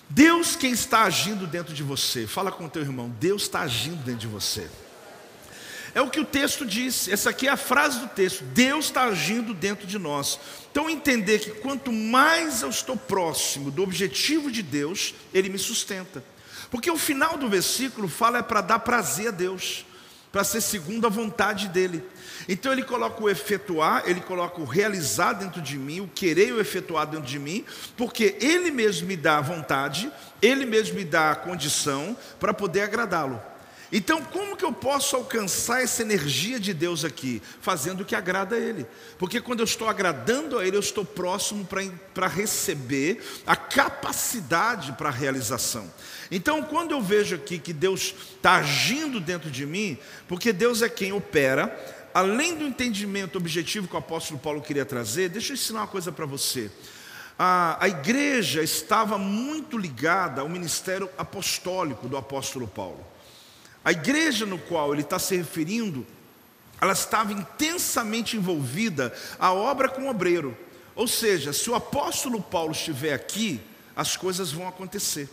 [0.09, 4.03] Deus quem está agindo dentro de você, fala com o teu irmão, Deus está agindo
[4.03, 4.67] dentro de você.
[5.93, 9.03] É o que o texto diz, essa aqui é a frase do texto: Deus está
[9.03, 10.39] agindo dentro de nós.
[10.71, 16.23] Então, entender que quanto mais eu estou próximo do objetivo de Deus, Ele me sustenta.
[16.69, 19.85] Porque o final do versículo fala é para dar prazer a Deus,
[20.31, 22.03] para ser segundo a vontade dEle.
[22.47, 26.53] Então ele coloca o efetuar, ele coloca o realizar dentro de mim, o querer e
[26.53, 27.65] o efetuar dentro de mim,
[27.97, 32.81] porque ele mesmo me dá a vontade, ele mesmo me dá a condição para poder
[32.81, 33.41] agradá-lo.
[33.91, 37.41] Então, como que eu posso alcançar essa energia de Deus aqui?
[37.59, 38.85] Fazendo o que agrada a Ele.
[39.17, 41.67] Porque quando eu estou agradando a Ele, eu estou próximo
[42.13, 45.91] para receber a capacidade para a realização.
[46.29, 49.97] Então, quando eu vejo aqui que Deus está agindo dentro de mim,
[50.27, 51.75] porque Deus é quem opera,
[52.13, 56.11] além do entendimento objetivo que o apóstolo Paulo queria trazer, deixa eu ensinar uma coisa
[56.11, 56.69] para você.
[57.39, 63.08] A, a igreja estava muito ligada ao ministério apostólico do apóstolo Paulo.
[63.83, 66.05] A igreja no qual ele está se referindo,
[66.81, 70.57] ela estava intensamente envolvida a obra com o obreiro.
[70.95, 73.61] Ou seja, se o apóstolo Paulo estiver aqui,
[73.95, 75.29] as coisas vão acontecer.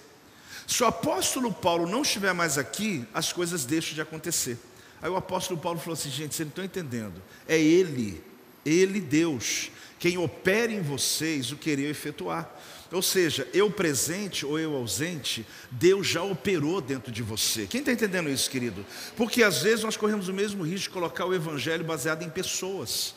[0.66, 4.58] Se o apóstolo Paulo não estiver mais aqui, as coisas deixam de acontecer.
[5.00, 7.22] Aí o apóstolo Paulo falou assim: gente, vocês não estão entendendo.
[7.46, 8.22] É Ele,
[8.64, 12.50] Ele, Deus, quem opera em vocês o querer efetuar.
[12.92, 17.66] Ou seja, eu presente ou eu ausente, Deus já operou dentro de você.
[17.66, 18.86] Quem está entendendo isso, querido?
[19.16, 23.14] Porque às vezes nós corremos o mesmo risco de colocar o evangelho baseado em pessoas.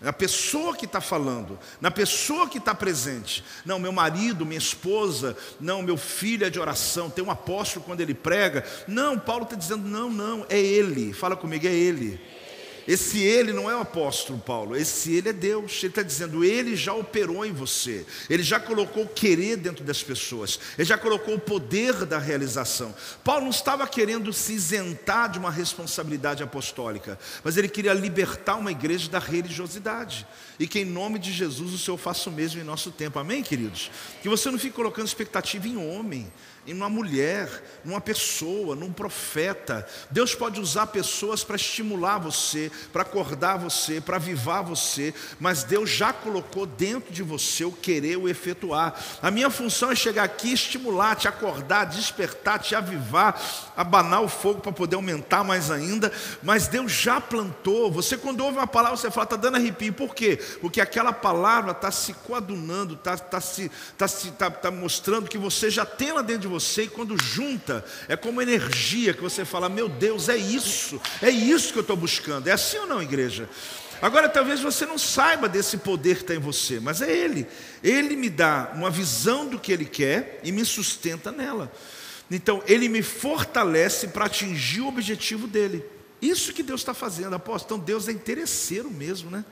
[0.00, 3.44] Na pessoa que está falando, na pessoa que está presente.
[3.64, 8.00] Não, meu marido, minha esposa, não, meu filho é de oração, tem um apóstolo quando
[8.00, 8.64] ele prega.
[8.86, 11.12] Não, Paulo está dizendo, não, não, é ele.
[11.12, 12.20] Fala comigo, é ele.
[12.88, 15.78] Esse ele não é o apóstolo Paulo, esse ele é Deus.
[15.82, 20.02] Ele está dizendo, ele já operou em você, ele já colocou o querer dentro das
[20.02, 22.94] pessoas, ele já colocou o poder da realização.
[23.22, 28.70] Paulo não estava querendo se isentar de uma responsabilidade apostólica, mas ele queria libertar uma
[28.70, 30.26] igreja da religiosidade.
[30.58, 33.42] E que em nome de Jesus o Senhor faça o mesmo em nosso tempo, amém,
[33.42, 33.90] queridos?
[34.22, 36.32] Que você não fique colocando expectativa em homem,
[36.68, 37.48] em uma mulher,
[37.82, 39.88] numa pessoa, num profeta.
[40.10, 45.88] Deus pode usar pessoas para estimular você, para acordar você, para avivar você, mas Deus
[45.88, 48.94] já colocou dentro de você o querer, o efetuar.
[49.22, 53.40] A minha função é chegar aqui, estimular, te acordar, despertar, te avivar,
[53.74, 57.90] abanar o fogo para poder aumentar mais ainda, mas Deus já plantou.
[57.92, 60.38] Você, quando ouve uma palavra, você fala, está dando arrepio, por quê?
[60.60, 65.38] Porque aquela palavra está se coadunando, está tá se, tá se, tá, tá mostrando que
[65.38, 69.22] você já tem lá dentro de você você e quando junta, é como energia que
[69.22, 72.48] você fala: Meu Deus, é isso, é isso que eu estou buscando.
[72.48, 73.48] É assim ou não, igreja?
[74.00, 77.46] Agora, talvez você não saiba desse poder que está em você, mas é Ele.
[77.82, 81.72] Ele me dá uma visão do que Ele quer e me sustenta nela.
[82.30, 85.84] Então, Ele me fortalece para atingir o objetivo dele.
[86.22, 87.76] Isso que Deus está fazendo, apóstolo.
[87.76, 89.44] Então, Deus é interesseiro mesmo, né?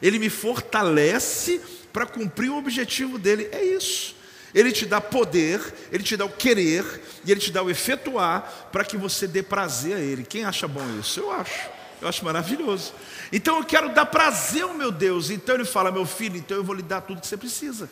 [0.00, 1.60] Ele me fortalece
[1.92, 3.48] para cumprir o objetivo dele.
[3.52, 4.16] É isso.
[4.54, 5.60] Ele te dá poder,
[5.90, 9.42] ele te dá o querer e ele te dá o efetuar para que você dê
[9.42, 10.24] prazer a ele.
[10.24, 11.20] Quem acha bom isso?
[11.20, 11.70] Eu acho.
[12.00, 12.92] Eu acho maravilhoso.
[13.32, 15.30] Então eu quero dar prazer ao meu Deus.
[15.30, 17.88] Então ele fala: "Meu filho, então eu vou lhe dar tudo que você precisa"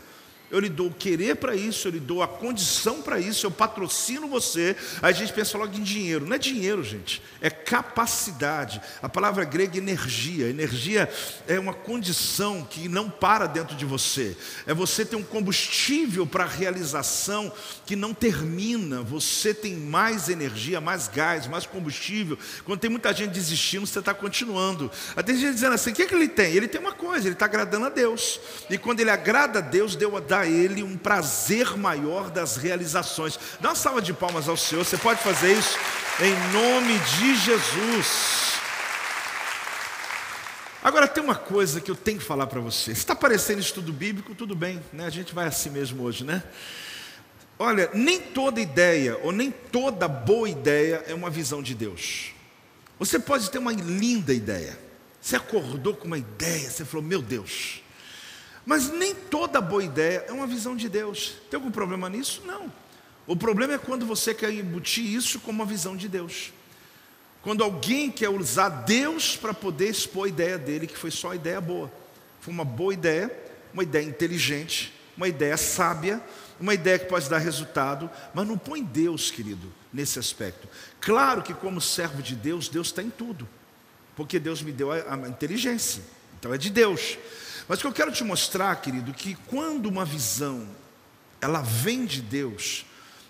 [0.50, 3.50] eu lhe dou o querer para isso, eu lhe dou a condição para isso, eu
[3.50, 4.76] patrocino você.
[5.00, 6.26] Aí a gente pensa logo em dinheiro.
[6.26, 8.80] Não é dinheiro, gente, é capacidade.
[9.00, 10.48] A palavra grega é energia.
[10.48, 11.08] Energia
[11.46, 14.36] é uma condição que não para dentro de você.
[14.66, 17.52] É você ter um combustível para a realização
[17.86, 19.02] que não termina.
[19.02, 22.36] Você tem mais energia, mais gás, mais combustível.
[22.64, 24.90] Quando tem muita gente desistindo, você está continuando.
[25.14, 26.52] Aí tem gente dizendo assim: o que, é que ele tem?
[26.54, 28.40] Ele tem uma coisa, ele está agradando a Deus.
[28.68, 32.56] E quando ele agrada a Deus, deu a dar a Ele um prazer maior das
[32.56, 33.38] realizações.
[33.60, 35.78] Dá uma salva de palmas ao Senhor, você pode fazer isso
[36.20, 38.50] em nome de Jesus.
[40.82, 42.94] Agora tem uma coisa que eu tenho que falar para você.
[42.94, 45.04] Se está parecendo estudo bíblico, tudo bem, né?
[45.06, 46.42] A gente vai assim mesmo hoje, né?
[47.58, 52.32] Olha, nem toda ideia ou nem toda boa ideia é uma visão de Deus.
[52.98, 54.78] Você pode ter uma linda ideia.
[55.20, 57.82] Você acordou com uma ideia, você falou: "Meu Deus,
[58.64, 61.34] mas nem toda boa ideia é uma visão de Deus.
[61.50, 62.42] Tem algum problema nisso?
[62.44, 62.72] Não.
[63.26, 66.52] O problema é quando você quer embutir isso como uma visão de Deus.
[67.42, 71.60] Quando alguém quer usar Deus para poder expor a ideia dele, que foi só ideia
[71.60, 71.90] boa.
[72.40, 73.34] Foi uma boa ideia,
[73.72, 76.22] uma ideia inteligente, uma ideia sábia,
[76.60, 80.68] uma ideia que pode dar resultado, mas não põe Deus, querido, nesse aspecto.
[81.00, 83.48] Claro que, como servo de Deus, Deus está em tudo,
[84.14, 86.02] porque Deus me deu a, a inteligência,
[86.38, 87.18] então é de Deus.
[87.70, 90.66] Mas o que eu quero te mostrar, querido, que quando uma visão
[91.40, 92.84] ela vem de Deus,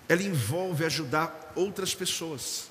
[0.08, 2.70] ela envolve ajudar outras pessoas.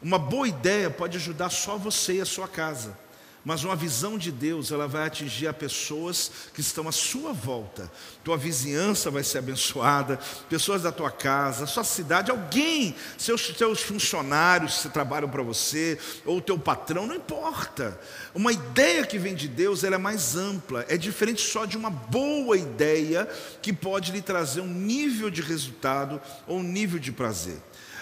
[0.00, 2.98] Uma boa ideia pode ajudar só você e a sua casa.
[3.44, 7.90] Mas uma visão de Deus, ela vai atingir a pessoas que estão à sua volta.
[8.22, 14.78] Tua vizinhança vai ser abençoada, pessoas da tua casa, sua cidade, alguém, seus, seus funcionários
[14.78, 18.00] que trabalham para você, ou teu patrão, não importa.
[18.34, 21.90] Uma ideia que vem de Deus, ela é mais ampla, é diferente só de uma
[21.90, 23.28] boa ideia
[23.60, 27.58] que pode lhe trazer um nível de resultado ou um nível de prazer.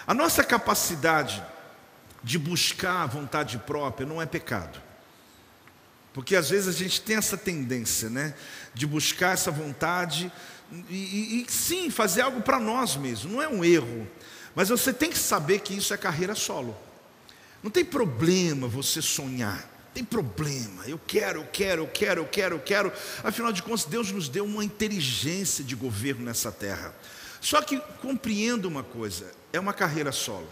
[0.07, 1.43] A nossa capacidade
[2.23, 4.82] de buscar a vontade própria não é pecado.
[6.13, 8.35] Porque às vezes a gente tem essa tendência, né?
[8.75, 10.31] De buscar essa vontade
[10.89, 13.33] e, e, e sim, fazer algo para nós mesmos.
[13.33, 14.09] Não é um erro.
[14.55, 16.77] Mas você tem que saber que isso é carreira solo.
[17.63, 19.71] Não tem problema você sonhar.
[19.95, 20.85] Tem problema.
[20.87, 22.93] Eu quero, eu quero, eu quero, eu quero, eu quero.
[23.23, 26.95] Afinal de contas, Deus nos deu uma inteligência de governo nessa terra.
[27.41, 30.49] Só que compreenda uma coisa: é uma carreira solo.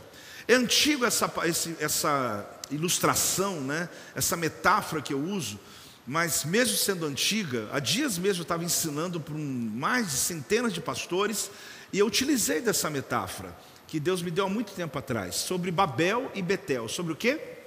[0.46, 1.32] É antigo essa,
[1.78, 3.88] essa ilustração, né?
[4.14, 5.58] essa metáfora que eu uso,
[6.06, 10.72] mas mesmo sendo antiga, há dias mesmo eu estava ensinando para um, mais de centenas
[10.72, 11.50] de pastores
[11.92, 13.56] e eu utilizei dessa metáfora
[13.86, 16.88] que Deus me deu há muito tempo atrás, sobre Babel e Betel.
[16.88, 17.58] Sobre o quê?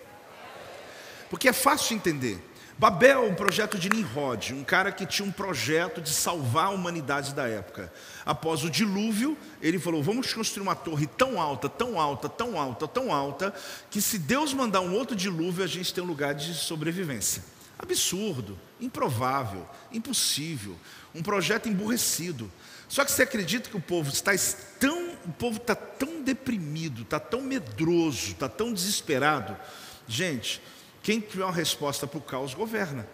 [1.34, 2.40] porque é fácil de entender.
[2.78, 7.34] Babel, um projeto de Nimrod, um cara que tinha um projeto de salvar a humanidade
[7.34, 7.94] da época.
[8.26, 12.88] Após o dilúvio, ele falou: vamos construir uma torre tão alta, tão alta, tão alta,
[12.88, 13.54] tão alta,
[13.90, 17.44] que se Deus mandar um outro dilúvio, a gente tem um lugar de sobrevivência.
[17.78, 20.76] Absurdo, improvável, impossível,
[21.14, 22.52] um projeto emburrecido.
[22.88, 24.32] Só que você acredita que o povo está
[24.80, 29.56] tão, o povo está tão deprimido, está tão medroso, está tão desesperado.
[30.08, 30.62] Gente,
[31.04, 33.06] quem tiver uma resposta para o caos governa.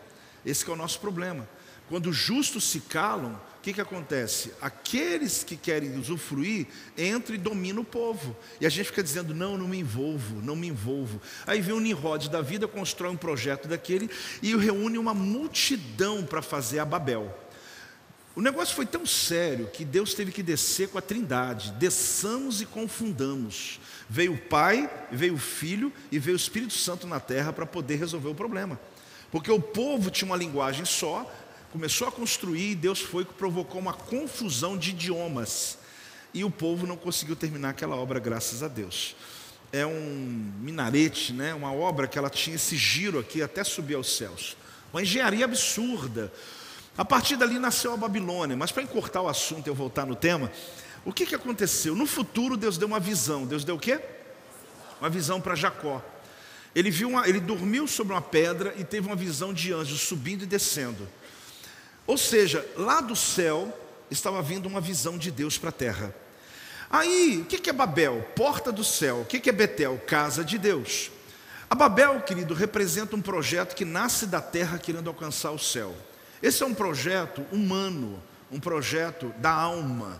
[0.45, 1.49] Esse é o nosso problema.
[1.89, 4.53] Quando os justos se calam, o que, que acontece?
[4.61, 8.37] Aqueles que querem usufruir entram e dominam o povo.
[8.61, 11.19] E a gente fica dizendo: não, não me envolvo, não me envolvo.
[11.47, 14.07] Aí vem o Nimrod da vida, constrói um projeto daquele
[14.41, 17.35] e reúne uma multidão para fazer a Babel.
[18.35, 21.71] O negócio foi tão sério que Deus teve que descer com a trindade.
[21.71, 23.79] Desçamos e confundamos.
[24.09, 27.97] Veio o Pai, veio o Filho e veio o Espírito Santo na terra para poder
[27.97, 28.79] resolver o problema.
[29.31, 31.31] Porque o povo tinha uma linguagem só,
[31.71, 35.77] começou a construir e Deus foi que provocou uma confusão de idiomas.
[36.33, 39.15] E o povo não conseguiu terminar aquela obra, graças a Deus.
[39.71, 41.53] É um minarete, né?
[41.53, 44.57] uma obra que ela tinha esse giro aqui até subir aos céus.
[44.91, 46.33] Uma engenharia absurda.
[46.97, 48.57] A partir dali nasceu a Babilônia.
[48.57, 50.51] Mas para encurtar o assunto e eu voltar no tema,
[51.05, 51.95] o que, que aconteceu?
[51.95, 53.45] No futuro, Deus deu uma visão.
[53.45, 53.99] Deus deu o quê?
[54.99, 56.03] Uma visão para Jacó.
[56.75, 60.43] Ele, viu uma, ele dormiu sobre uma pedra e teve uma visão de anjos subindo
[60.43, 61.07] e descendo.
[62.05, 63.75] Ou seja, lá do céu
[64.09, 66.13] estava vindo uma visão de Deus para a terra.
[66.89, 68.27] Aí, o que é Babel?
[68.35, 69.21] Porta do céu.
[69.21, 70.01] O que é Betel?
[70.07, 71.11] Casa de Deus.
[71.69, 75.95] A Babel, querido, representa um projeto que nasce da terra querendo alcançar o céu.
[76.41, 78.19] Esse é um projeto humano,
[78.51, 80.19] um projeto da alma.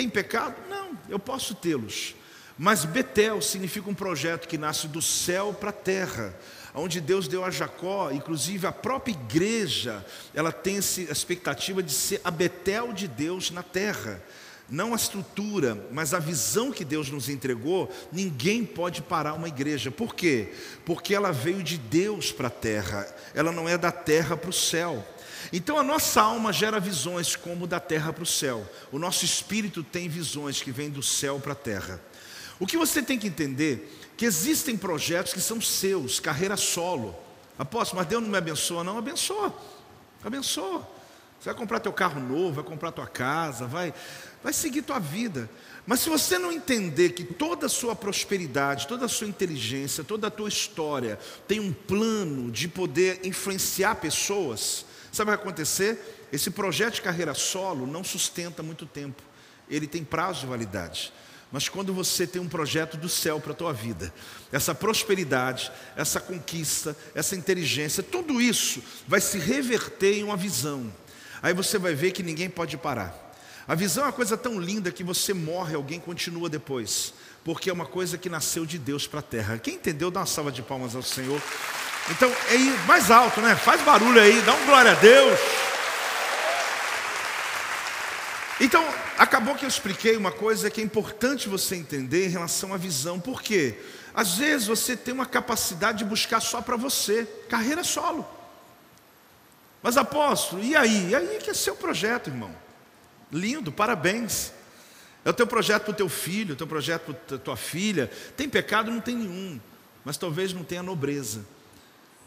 [0.00, 0.54] Tem pecado?
[0.70, 2.14] Não, eu posso tê-los.
[2.56, 6.34] Mas Betel significa um projeto que nasce do céu para a terra,
[6.74, 12.18] onde Deus deu a Jacó, inclusive a própria igreja, ela tem essa expectativa de ser
[12.24, 14.22] a Betel de Deus na terra.
[14.70, 19.90] Não a estrutura, mas a visão que Deus nos entregou, ninguém pode parar uma igreja.
[19.90, 20.54] Por quê?
[20.86, 24.52] Porque ela veio de Deus para a terra, ela não é da terra para o
[24.52, 25.06] céu.
[25.52, 28.68] Então a nossa alma gera visões como da terra para o céu.
[28.92, 32.00] O nosso espírito tem visões que vêm do céu para a terra.
[32.58, 37.16] O que você tem que entender que existem projetos que são seus, carreira solo.
[37.58, 39.54] Apóstolo, mas Deus não me abençoa, não abençoa.
[40.22, 40.86] Abençoa.
[41.40, 43.94] Você vai comprar teu carro novo, vai comprar tua casa, vai,
[44.42, 45.48] vai seguir tua vida.
[45.86, 50.26] Mas se você não entender que toda a sua prosperidade, toda a sua inteligência, toda
[50.26, 56.26] a tua história tem um plano de poder influenciar pessoas, Sabe o que vai acontecer?
[56.32, 59.22] Esse projeto de carreira solo não sustenta muito tempo.
[59.68, 61.12] Ele tem prazo de validade.
[61.52, 64.12] Mas quando você tem um projeto do céu para a tua vida,
[64.52, 70.92] essa prosperidade, essa conquista, essa inteligência, tudo isso vai se reverter em uma visão.
[71.42, 73.30] Aí você vai ver que ninguém pode parar.
[73.66, 77.72] A visão é uma coisa tão linda que você morre, alguém continua depois, porque é
[77.72, 79.58] uma coisa que nasceu de Deus para a terra.
[79.58, 81.40] Quem entendeu, dá uma salva de palmas ao Senhor.
[82.08, 83.54] Então, é mais alto, né?
[83.54, 85.38] Faz barulho aí, dá um glória a Deus.
[88.60, 88.86] Então,
[89.16, 93.20] acabou que eu expliquei uma coisa que é importante você entender em relação à visão.
[93.20, 93.78] Por quê?
[94.14, 98.28] Às vezes você tem uma capacidade de buscar só para você, carreira solo.
[99.82, 101.10] Mas apóstolo, e aí?
[101.10, 102.54] E aí que é seu projeto, irmão.
[103.32, 104.52] Lindo, parabéns.
[105.24, 108.10] É o teu projeto para o teu filho, o teu projeto para tua filha.
[108.36, 108.90] Tem pecado?
[108.90, 109.60] Não tem nenhum.
[110.04, 111.44] Mas talvez não tenha nobreza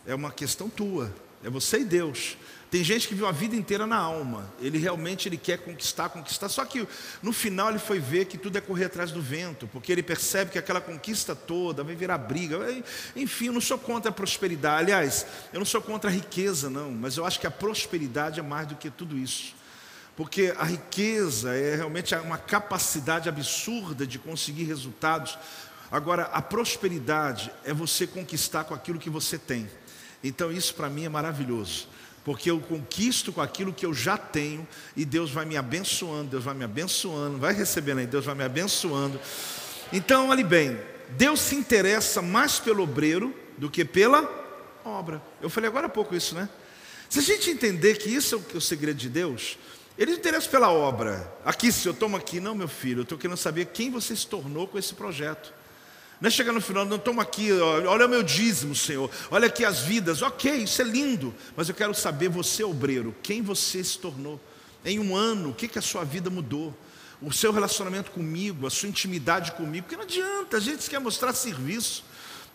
[0.06, 1.14] é uma questão tua,
[1.44, 2.38] é você e Deus.
[2.74, 4.52] Tem gente que viu a vida inteira na alma.
[4.60, 6.50] Ele realmente ele quer conquistar, conquistar.
[6.50, 6.88] Só que
[7.22, 10.50] no final ele foi ver que tudo é correr atrás do vento, porque ele percebe
[10.50, 12.58] que aquela conquista toda vai virar briga.
[13.16, 14.86] Enfim, eu não sou contra a prosperidade.
[14.86, 16.92] Aliás, eu não sou contra a riqueza, não.
[16.92, 19.54] Mas eu acho que a prosperidade é mais do que tudo isso.
[20.16, 25.38] Porque a riqueza é realmente uma capacidade absurda de conseguir resultados.
[25.92, 29.70] Agora, a prosperidade é você conquistar com aquilo que você tem.
[30.24, 31.88] Então isso para mim é maravilhoso,
[32.24, 34.66] porque eu conquisto com aquilo que eu já tenho
[34.96, 38.44] e Deus vai me abençoando, Deus vai me abençoando, vai recebendo aí, Deus vai me
[38.44, 39.20] abençoando.
[39.92, 44.28] Então, olhe bem, Deus se interessa mais pelo obreiro do que pela
[44.86, 45.22] obra.
[45.42, 46.50] Eu falei agora há pouco isso, né?
[47.10, 49.58] Se a gente entender que isso é o segredo de Deus,
[49.98, 51.32] ele não interessa pela obra.
[51.46, 54.26] Aqui, se eu tomo aqui, não, meu filho, eu estou querendo saber quem você se
[54.26, 55.54] tornou com esse projeto.
[56.24, 59.66] Não é chegar no final, não toma aqui, olha o meu dízimo, Senhor, olha aqui
[59.66, 64.00] as vidas, ok, isso é lindo, mas eu quero saber, você obreiro, quem você se
[64.00, 64.40] tornou?
[64.86, 66.74] Em um ano, o que, que a sua vida mudou?
[67.22, 71.34] O seu relacionamento comigo, a sua intimidade comigo, porque não adianta, a gente quer mostrar
[71.34, 72.06] serviço.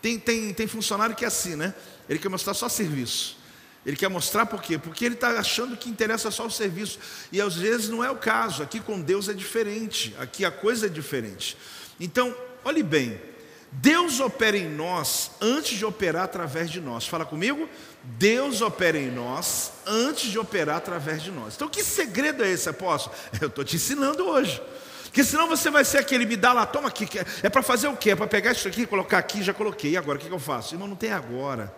[0.01, 1.75] Tem, tem, tem funcionário que é assim, né?
[2.09, 3.37] Ele quer mostrar só serviço.
[3.85, 4.79] Ele quer mostrar por quê?
[4.79, 6.97] Porque ele está achando que interessa só o serviço.
[7.31, 8.63] E às vezes não é o caso.
[8.63, 10.15] Aqui com Deus é diferente.
[10.17, 11.55] Aqui a coisa é diferente.
[11.99, 13.29] Então, olhe bem.
[13.71, 17.07] Deus opera em nós antes de operar através de nós.
[17.07, 17.69] Fala comigo?
[18.03, 21.55] Deus opera em nós antes de operar através de nós.
[21.55, 23.15] Então, que segredo é esse, apóstolo?
[23.39, 24.61] Eu estou te ensinando hoje.
[25.03, 27.07] Porque senão você vai ser aquele, me dá lá, toma aqui.
[27.43, 28.11] É para fazer o quê?
[28.11, 29.91] É para pegar isso aqui, colocar aqui, já coloquei.
[29.91, 30.73] E agora, o que, eu faço?
[30.75, 31.73] Irmão, não tem agora.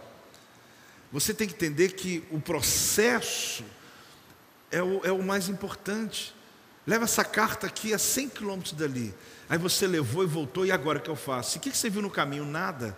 [1.11, 3.63] Você tem que entender que o processo
[4.69, 6.33] é o, é o mais importante.
[6.85, 9.13] Leva essa carta aqui a 100 quilômetros dali.
[9.51, 11.57] Aí você levou e voltou, e agora o que eu faço?
[11.57, 12.45] O que você viu no caminho?
[12.45, 12.97] Nada.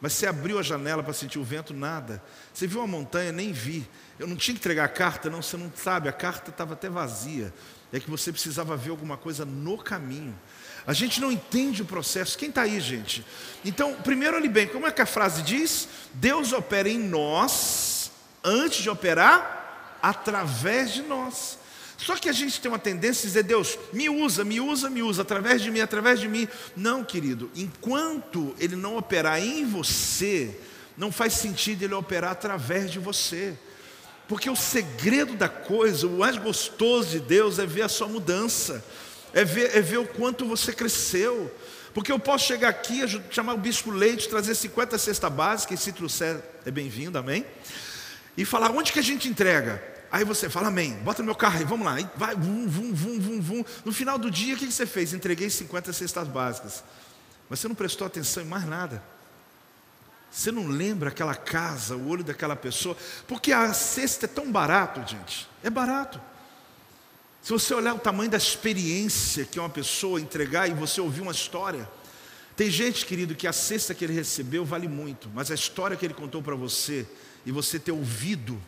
[0.00, 1.72] Mas você abriu a janela para sentir o vento?
[1.72, 2.20] Nada.
[2.52, 3.30] Você viu a montanha?
[3.30, 3.88] Nem vi.
[4.18, 5.30] Eu não tinha que entregar a carta?
[5.30, 7.54] Não, você não sabe, a carta estava até vazia.
[7.92, 10.36] É que você precisava ver alguma coisa no caminho.
[10.84, 12.36] A gente não entende o processo.
[12.36, 13.24] Quem está aí, gente?
[13.64, 15.88] Então, primeiro olhe bem, como é que a frase diz?
[16.12, 18.10] Deus opera em nós
[18.42, 21.56] antes de operar através de nós.
[21.98, 25.02] Só que a gente tem uma tendência a dizer, Deus, me usa, me usa, me
[25.02, 26.46] usa, através de mim, através de mim.
[26.76, 30.56] Não, querido, enquanto Ele não operar em você,
[30.96, 33.58] não faz sentido Ele operar através de você.
[34.28, 38.84] Porque o segredo da coisa, o mais gostoso de Deus é ver a sua mudança,
[39.32, 41.52] é ver, é ver o quanto você cresceu.
[41.92, 45.92] Porque eu posso chegar aqui, chamar o bispo Leite, trazer 50 cesta básica, e se
[45.92, 47.44] trouxer é bem-vindo, amém?
[48.36, 49.97] E falar, onde que a gente entrega?
[50.10, 52.00] Aí você fala, amém, bota no meu carro aí, vamos lá.
[52.00, 53.64] E vai, vum, vum, vum, vum, vum.
[53.84, 55.12] No final do dia, o que você fez?
[55.12, 56.82] Entreguei 50 cestas básicas.
[57.48, 59.02] Mas você não prestou atenção em mais nada.
[60.30, 62.96] Você não lembra aquela casa, o olho daquela pessoa,
[63.26, 65.48] porque a cesta é tão barato, gente.
[65.62, 66.20] É barato.
[67.42, 71.32] Se você olhar o tamanho da experiência que uma pessoa entregar e você ouvir uma
[71.32, 71.88] história,
[72.56, 76.04] tem gente, querido, que a cesta que ele recebeu vale muito, mas a história que
[76.04, 77.06] ele contou para você
[77.46, 78.60] e você ter ouvido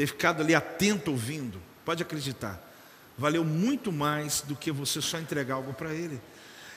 [0.00, 2.58] ter ficado ali atento ouvindo, pode acreditar,
[3.18, 6.18] valeu muito mais do que você só entregar algo para Ele.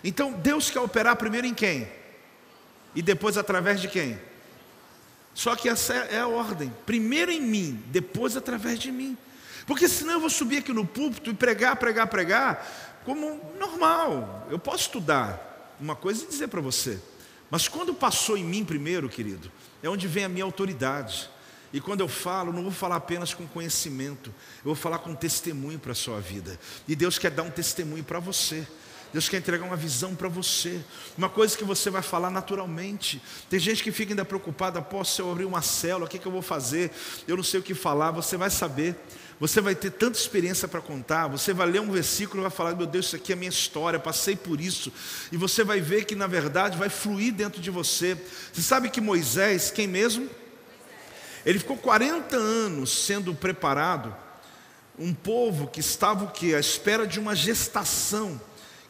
[0.04, 1.88] Então Deus quer operar primeiro em quem?
[2.94, 4.20] E depois através de quem?
[5.34, 9.18] Só que essa é a ordem: primeiro em mim, depois através de mim.
[9.66, 14.50] Porque senão eu vou subir aqui no púlpito e pregar, pregar, pregar, como normal.
[14.52, 17.00] Eu posso estudar uma coisa e dizer para você.
[17.50, 19.50] Mas quando passou em mim primeiro, querido,
[19.82, 21.32] é onde vem a minha autoridade.
[21.74, 25.80] E quando eu falo, não vou falar apenas com conhecimento, eu vou falar com testemunho
[25.80, 26.60] para a sua vida.
[26.88, 28.66] E Deus quer dar um testemunho para você.
[29.12, 30.82] Deus quer entregar uma visão para você,
[31.16, 33.22] uma coisa que você vai falar naturalmente.
[33.48, 36.32] Tem gente que fica ainda preocupada, posso eu abrir uma célula, o que, que eu
[36.32, 36.92] vou fazer?
[37.28, 38.96] Eu não sei o que falar, você vai saber.
[39.40, 42.76] Você vai ter tanta experiência para contar, você vai ler um versículo e vai falar:
[42.76, 44.92] Meu Deus, isso aqui é minha história, passei por isso.
[45.32, 48.18] E você vai ver que na verdade vai fluir dentro de você.
[48.52, 50.30] Você sabe que Moisés, quem mesmo?
[51.46, 54.16] Ele ficou 40 anos sendo preparado,
[54.98, 56.54] um povo que estava o quê?
[56.56, 58.40] À espera de uma gestação,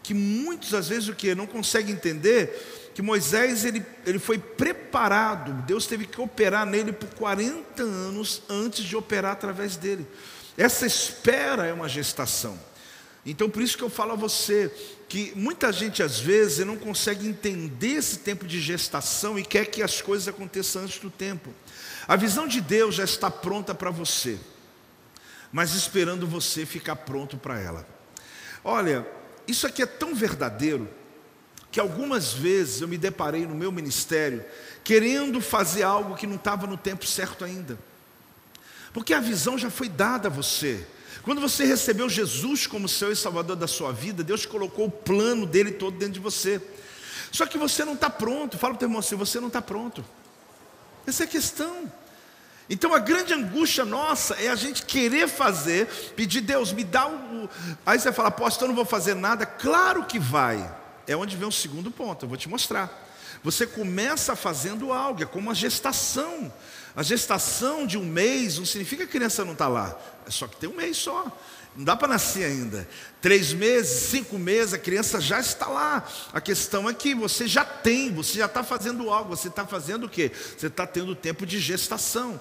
[0.02, 5.54] que muitas às vezes o que não consegue entender, que Moisés ele, ele foi preparado,
[5.66, 10.06] Deus teve que operar nele por 40 anos antes de operar através dele.
[10.58, 12.60] Essa espera é uma gestação.
[13.26, 14.72] Então por isso que eu falo a você
[15.08, 19.82] que muita gente às vezes não consegue entender esse tempo de gestação e quer que
[19.82, 21.54] as coisas aconteçam antes do tempo.
[22.08, 24.38] A visão de Deus já está pronta para você,
[25.52, 27.88] mas esperando você ficar pronto para ela.
[28.64, 29.08] Olha,
[29.48, 30.90] isso aqui é tão verdadeiro
[31.72, 34.46] que algumas vezes eu me deparei no meu ministério
[34.84, 37.80] querendo fazer algo que não estava no tempo certo ainda.
[38.94, 40.86] Porque a visão já foi dada a você.
[41.24, 45.46] Quando você recebeu Jesus como seu e salvador da sua vida, Deus colocou o plano
[45.46, 46.62] dele todo dentro de você.
[47.32, 48.58] Só que você não está pronto.
[48.58, 50.06] Fala para o teu irmão assim: você não está pronto.
[51.06, 51.92] Essa é a questão.
[52.70, 57.50] Então a grande angústia nossa é a gente querer fazer, pedir Deus, me dá o.
[57.86, 59.46] Aí você fala, apóstolo, eu não vou fazer nada.
[59.46, 60.74] Claro que vai.
[61.06, 63.02] É onde vem o segundo ponto, eu vou te mostrar.
[63.44, 66.52] Você começa fazendo algo, é como a gestação.
[66.96, 70.48] A gestação de um mês não significa que a criança não está lá, é só
[70.48, 71.26] que tem um mês só.
[71.76, 72.88] Não dá para nascer ainda.
[73.22, 76.08] Três meses, cinco meses, a criança já está lá.
[76.32, 79.36] A questão é que você já tem, você já está fazendo algo.
[79.36, 80.32] Você está fazendo o quê?
[80.58, 82.40] Você está tendo tempo de gestação.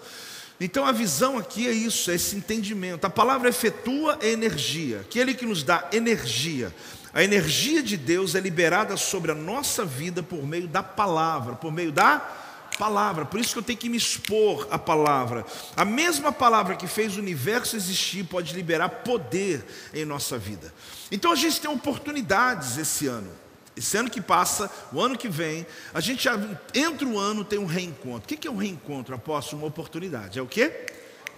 [0.60, 3.04] Então a visão aqui é isso, é esse entendimento.
[3.04, 5.00] A palavra efetua é energia.
[5.00, 6.72] Aquele que nos dá energia.
[7.14, 11.72] A energia de Deus é liberada sobre a nossa vida por meio da palavra, por
[11.72, 12.41] meio da
[12.78, 15.44] palavra, por isso que eu tenho que me expor à palavra.
[15.76, 19.64] A mesma palavra que fez o universo existir pode liberar poder
[19.94, 20.72] em nossa vida.
[21.10, 23.30] Então a gente tem oportunidades esse ano.
[23.74, 26.28] Esse ano que passa, o ano que vem, a gente
[26.74, 28.34] entra o ano, tem um reencontro.
[28.34, 29.14] O que é um reencontro?
[29.14, 30.38] Apóstolo, uma oportunidade.
[30.38, 30.86] É o quê?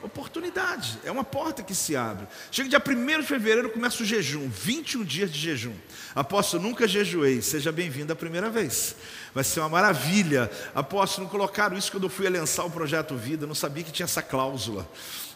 [0.05, 2.27] Oportunidade, é uma porta que se abre.
[2.51, 5.73] Chega dia 1 de fevereiro, começa o jejum, 21 dias de jejum.
[6.15, 8.97] Apóstolo, nunca jejuei, seja bem-vindo a primeira vez.
[9.35, 10.51] Vai ser uma maravilha.
[10.75, 13.91] Apóstolo, não colocaram isso quando eu fui a lançar o projeto Vida, não sabia que
[13.91, 14.87] tinha essa cláusula.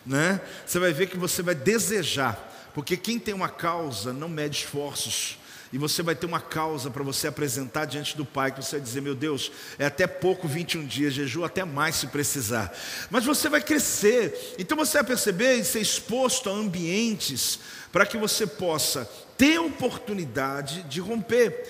[0.05, 0.39] Né?
[0.67, 5.39] Você vai ver que você vai desejar, porque quem tem uma causa não mede esforços
[5.73, 8.81] e você vai ter uma causa para você apresentar diante do Pai, que você vai
[8.81, 12.73] dizer: Meu Deus, é até pouco 21 dias, jejum até mais se precisar.
[13.11, 17.59] Mas você vai crescer, então você vai perceber e ser exposto a ambientes
[17.93, 21.67] para que você possa ter oportunidade de romper.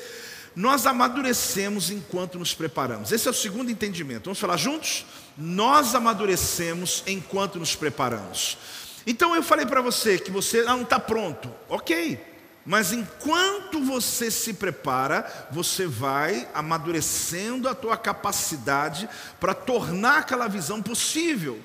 [0.55, 3.13] Nós amadurecemos enquanto nos preparamos.
[3.13, 4.25] Esse é o segundo entendimento.
[4.25, 5.07] Vamos falar juntos?
[5.37, 8.59] Nós amadurecemos enquanto nos preparamos.
[9.07, 11.49] Então eu falei para você que você não está pronto.
[11.69, 12.19] Ok,
[12.65, 19.09] mas enquanto você se prepara, você vai amadurecendo a tua capacidade
[19.41, 21.59] para tornar aquela visão possível.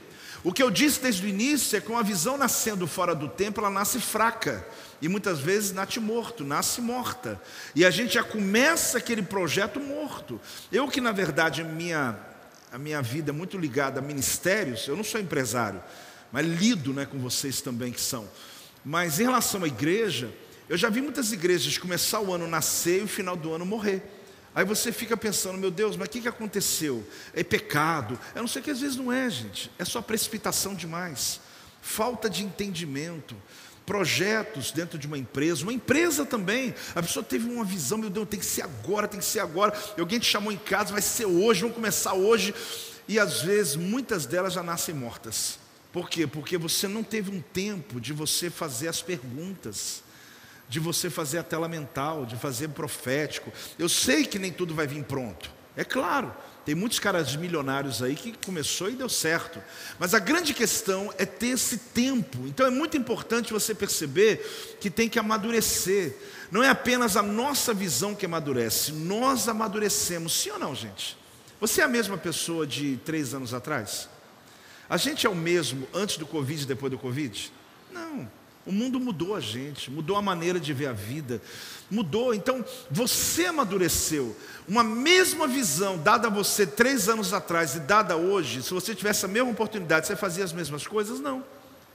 [0.43, 3.61] O que eu disse desde o início é que uma visão nascendo fora do tempo,
[3.61, 4.65] ela nasce fraca.
[5.01, 7.41] E muitas vezes nasce morto, nasce morta.
[7.73, 10.39] E a gente já começa aquele projeto morto.
[10.71, 12.17] Eu que na verdade a minha,
[12.71, 15.81] a minha vida é muito ligada a ministérios, eu não sou empresário,
[16.31, 18.27] mas lido né, com vocês também que são.
[18.83, 20.29] Mas em relação à igreja,
[20.69, 24.01] eu já vi muitas igrejas começar o ano nascer e o final do ano morrer.
[24.55, 27.05] Aí você fica pensando, meu Deus, mas o que, que aconteceu?
[27.33, 28.19] É pecado?
[28.35, 29.71] Eu não sei que às vezes não é, gente.
[29.79, 31.39] É só precipitação demais,
[31.81, 33.35] falta de entendimento,
[33.83, 36.73] projetos dentro de uma empresa, uma empresa também.
[36.93, 39.73] A pessoa teve uma visão, meu Deus, tem que ser agora, tem que ser agora.
[39.97, 42.53] Alguém te chamou em casa, vai ser hoje, vamos começar hoje.
[43.07, 45.57] E às vezes muitas delas já nascem mortas.
[45.91, 46.27] Por quê?
[46.27, 50.03] Porque você não teve um tempo de você fazer as perguntas
[50.73, 53.53] de você fazer a tela mental, de fazer profético.
[53.77, 55.51] Eu sei que nem tudo vai vir pronto.
[55.77, 56.33] É claro,
[56.65, 59.61] tem muitos caras milionários aí que começou e deu certo.
[59.99, 62.47] Mas a grande questão é ter esse tempo.
[62.47, 66.17] Então é muito importante você perceber que tem que amadurecer.
[66.49, 70.33] Não é apenas a nossa visão que amadurece, nós amadurecemos.
[70.33, 71.15] Sim ou não, gente?
[71.61, 74.09] Você é a mesma pessoa de três anos atrás?
[74.89, 77.51] A gente é o mesmo antes do Covid e depois do Covid?
[77.91, 78.27] Não.
[78.65, 81.41] O mundo mudou a gente, mudou a maneira de ver a vida,
[81.91, 82.33] mudou.
[82.33, 84.35] Então, você amadureceu.
[84.67, 89.25] Uma mesma visão dada a você três anos atrás e dada hoje, se você tivesse
[89.25, 91.19] a mesma oportunidade, você fazia as mesmas coisas?
[91.19, 91.43] Não.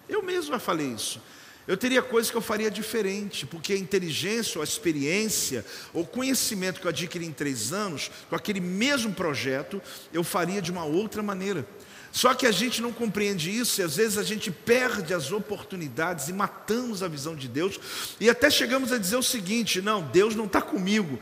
[0.09, 1.21] Eu mesmo já falei isso.
[1.67, 5.63] Eu teria coisas que eu faria diferente, porque a inteligência, ou a experiência,
[5.93, 10.73] ou conhecimento que eu adquiri em três anos, com aquele mesmo projeto, eu faria de
[10.73, 11.67] uma outra maneira.
[12.11, 16.29] Só que a gente não compreende isso e às vezes a gente perde as oportunidades
[16.29, 17.79] e matamos a visão de Deus
[18.19, 21.19] e até chegamos a dizer o seguinte: não, Deus não está comigo.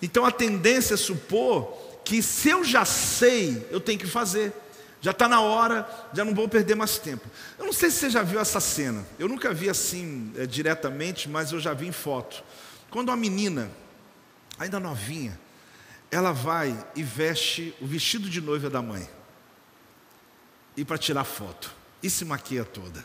[0.00, 4.52] Então a tendência é supor que se eu já sei, eu tenho que fazer.
[5.00, 7.28] Já está na hora, já não vou perder mais tempo.
[7.58, 9.04] Eu não sei se você já viu essa cena.
[9.18, 12.42] Eu nunca vi assim é, diretamente, mas eu já vi em foto.
[12.88, 13.68] Quando uma menina,
[14.56, 15.38] ainda novinha,
[16.08, 19.08] ela vai e veste o vestido de noiva da mãe
[20.76, 21.72] e para tirar foto.
[22.02, 23.04] E se maquia toda.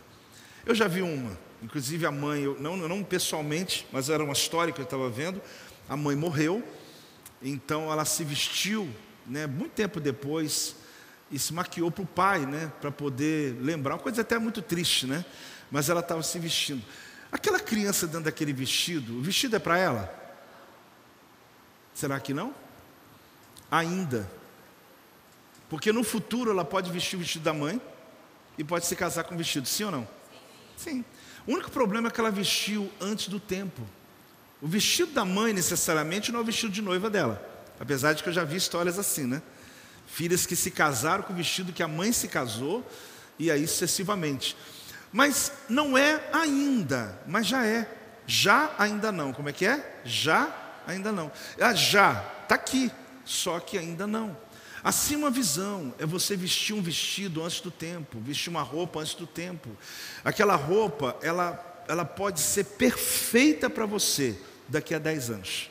[0.65, 4.74] Eu já vi uma, inclusive a mãe, eu, não, não pessoalmente, mas era uma história
[4.74, 5.41] que eu estava vendo.
[5.88, 6.63] A mãe morreu,
[7.41, 8.89] então ela se vestiu,
[9.26, 10.76] né, muito tempo depois,
[11.32, 13.95] e se maquiou para o pai, né, para poder lembrar.
[13.95, 15.24] Uma coisa até muito triste, né?
[15.70, 16.84] Mas ela estava se vestindo.
[17.32, 20.13] Aquela criança dentro daquele vestido, o vestido é para ela?
[21.93, 22.53] Será que não?
[23.70, 24.30] Ainda.
[25.70, 27.82] Porque no futuro ela pode vestir o vestido da mãe
[28.57, 30.07] e pode se casar com o vestido, sim ou não?
[30.76, 31.03] Sim.
[31.45, 33.82] O único problema é que ela vestiu antes do tempo.
[34.61, 37.41] O vestido da mãe, necessariamente, não é o vestido de noiva dela.
[37.80, 39.41] Apesar de que eu já vi histórias assim, né?
[40.07, 42.86] Filhas que se casaram com o vestido que a mãe se casou,
[43.38, 44.57] e aí sucessivamente.
[45.11, 47.88] Mas não é ainda, mas já é.
[48.26, 49.32] Já ainda não.
[49.32, 50.01] Como é que é?
[50.03, 50.49] Já
[50.88, 51.32] ainda não.
[51.59, 52.91] Ah, já, está aqui,
[53.24, 54.36] só que ainda não.
[54.88, 59.15] Assim, uma visão é você vestir um vestido antes do tempo, vestir uma roupa antes
[59.15, 59.67] do tempo.
[60.23, 65.69] Aquela roupa, ela, ela pode ser perfeita para você daqui a 10 anos.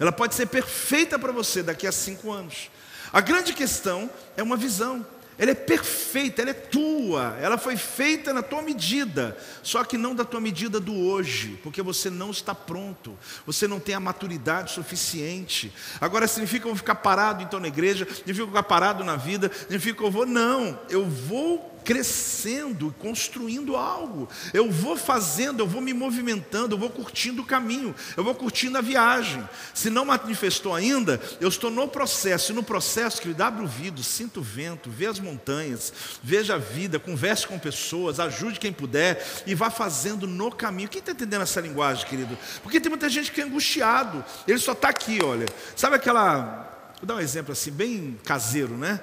[0.00, 2.70] Ela pode ser perfeita para você daqui a 5 anos.
[3.12, 5.06] A grande questão é uma visão.
[5.38, 10.12] Ela é perfeita, ela é tua, ela foi feita na tua medida, só que não
[10.12, 13.16] da tua medida do hoje, porque você não está pronto,
[13.46, 15.72] você não tem a maturidade suficiente.
[16.00, 19.48] Agora significa eu vou ficar parado então na igreja, significa eu ficar parado na vida,
[19.54, 24.28] significa eu vou, não, eu vou crescendo, construindo algo.
[24.52, 28.76] Eu vou fazendo, eu vou me movimentando, eu vou curtindo o caminho, eu vou curtindo
[28.76, 29.42] a viagem.
[29.72, 32.52] Se não manifestou ainda, eu estou no processo.
[32.52, 35.90] E no processo, que dá o ouvido, sinta o vento, vê as montanhas,
[36.22, 40.90] veja a vida, converse com pessoas, ajude quem puder e vá fazendo no caminho.
[40.90, 42.36] Quem está entendendo essa linguagem, querido?
[42.62, 45.46] Porque tem muita gente que é angustiado, ele só está aqui, olha.
[45.74, 46.92] Sabe aquela.
[46.98, 49.00] Vou dar um exemplo assim, bem caseiro, né?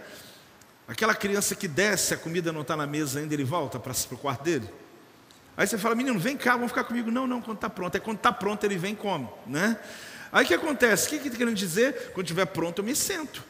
[0.87, 4.17] Aquela criança que desce, a comida não está na mesa ainda, ele volta para o
[4.17, 4.69] quarto dele.
[5.57, 7.09] Aí você fala, menino, vem cá, vamos ficar comigo.
[7.09, 7.95] Não, não, quando está pronto.
[7.95, 9.27] É quando está pronto, ele vem e come.
[9.47, 9.77] Né?
[10.31, 11.07] Aí o que acontece?
[11.07, 12.11] O que está querendo dizer?
[12.13, 13.43] Quando estiver pronto, eu me sento.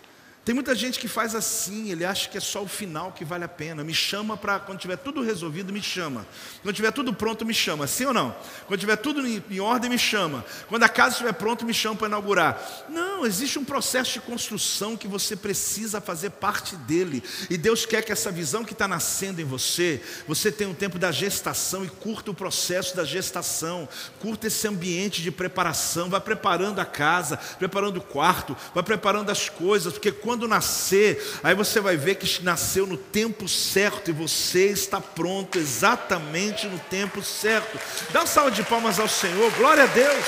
[0.46, 3.44] Tem muita gente que faz assim, ele acha que é só o final que vale
[3.44, 3.84] a pena.
[3.84, 6.24] Me chama para, quando tiver tudo resolvido, me chama.
[6.62, 7.88] Quando tiver tudo pronto, me chama.
[7.88, 8.36] Sim ou não?
[8.68, 10.46] Quando tiver tudo em ordem, me chama.
[10.68, 12.86] Quando a casa estiver pronta, me chama para inaugurar.
[12.90, 17.24] Não, existe um processo de construção que você precisa fazer parte dele.
[17.50, 21.00] E Deus quer que essa visão que está nascendo em você, você tenha um tempo
[21.00, 23.90] da gestação e curta o processo da gestação.
[24.20, 26.08] Curta esse ambiente de preparação.
[26.08, 31.40] Vai preparando a casa, preparando o quarto, vai preparando as coisas, porque quando quando nascer,
[31.42, 36.78] aí você vai ver que nasceu no tempo certo e você está pronto exatamente no
[36.78, 37.80] tempo certo.
[38.12, 40.26] Dá uma salva de palmas ao Senhor, glória a Deus,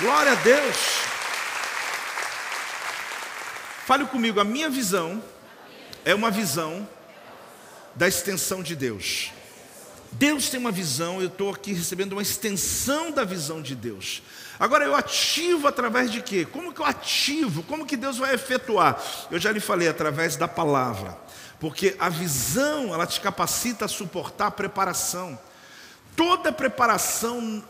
[0.00, 0.76] glória a Deus.
[3.84, 5.22] Fale comigo, a minha visão
[6.02, 6.88] é uma visão
[7.94, 9.32] da extensão de Deus.
[10.12, 14.22] Deus tem uma visão, eu estou aqui recebendo uma extensão da visão de Deus.
[14.58, 16.44] Agora eu ativo através de quê?
[16.44, 17.62] Como que eu ativo?
[17.64, 19.00] Como que Deus vai efetuar?
[19.30, 21.16] Eu já lhe falei, através da palavra.
[21.60, 25.38] Porque a visão, ela te capacita a suportar a preparação.
[26.14, 27.62] Toda preparação,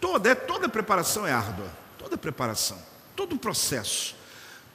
[0.00, 1.68] toda, é, toda preparação é árdua.
[1.98, 2.78] Toda preparação,
[3.16, 4.14] todo processo.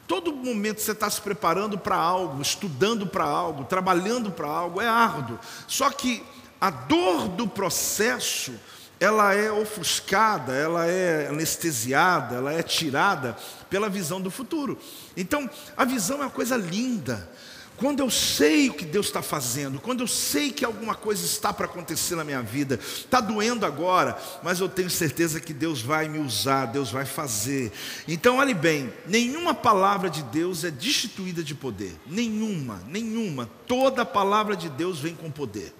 [0.07, 4.87] Todo momento você está se preparando para algo, estudando para algo, trabalhando para algo, é
[4.87, 5.39] árduo.
[5.67, 6.25] Só que
[6.59, 8.53] a dor do processo
[8.99, 13.35] ela é ofuscada, ela é anestesiada, ela é tirada
[13.69, 14.77] pela visão do futuro.
[15.15, 17.29] Então, a visão é uma coisa linda.
[17.79, 21.53] Quando eu sei o que Deus está fazendo, quando eu sei que alguma coisa está
[21.53, 26.09] para acontecer na minha vida, está doendo agora, mas eu tenho certeza que Deus vai
[26.09, 27.71] me usar, Deus vai fazer.
[28.05, 33.49] Então, olhe bem: nenhuma palavra de Deus é destituída de poder, nenhuma, nenhuma.
[33.65, 35.73] Toda palavra de Deus vem com poder.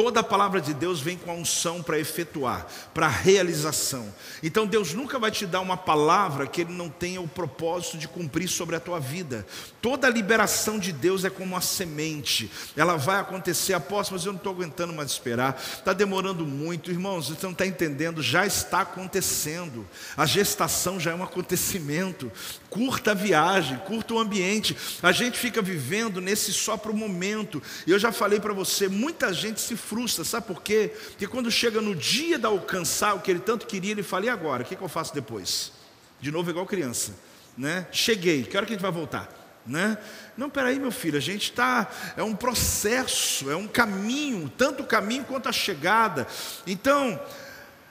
[0.00, 4.14] Toda a palavra de Deus vem com a unção para efetuar, para realização.
[4.40, 8.06] Então Deus nunca vai te dar uma palavra que Ele não tenha o propósito de
[8.06, 9.44] cumprir sobre a tua vida.
[9.82, 13.74] Toda a liberação de Deus é como uma semente, ela vai acontecer.
[13.74, 16.92] Apóstolo, mas eu não estou aguentando mais esperar, está demorando muito.
[16.92, 19.84] Irmãos, você não está entendendo, já está acontecendo.
[20.16, 22.30] A gestação já é um acontecimento.
[22.70, 24.76] Curta a viagem, curta o ambiente.
[25.02, 27.60] A gente fica vivendo nesse só para o momento.
[27.84, 30.92] E eu já falei para você, muita gente se frustra, sabe por quê?
[31.08, 34.28] Porque quando chega no dia de alcançar o que ele tanto queria, ele fala: e
[34.28, 34.62] agora?
[34.62, 35.72] O que, que eu faço depois?
[36.20, 37.14] De novo, igual criança,
[37.56, 37.86] né?
[37.90, 39.34] Cheguei, que hora que a gente vai voltar?
[39.66, 39.98] Né?
[40.36, 41.90] Não, peraí, meu filho, a gente está.
[42.16, 46.26] É um processo, é um caminho, tanto o caminho quanto a chegada.
[46.66, 47.20] Então,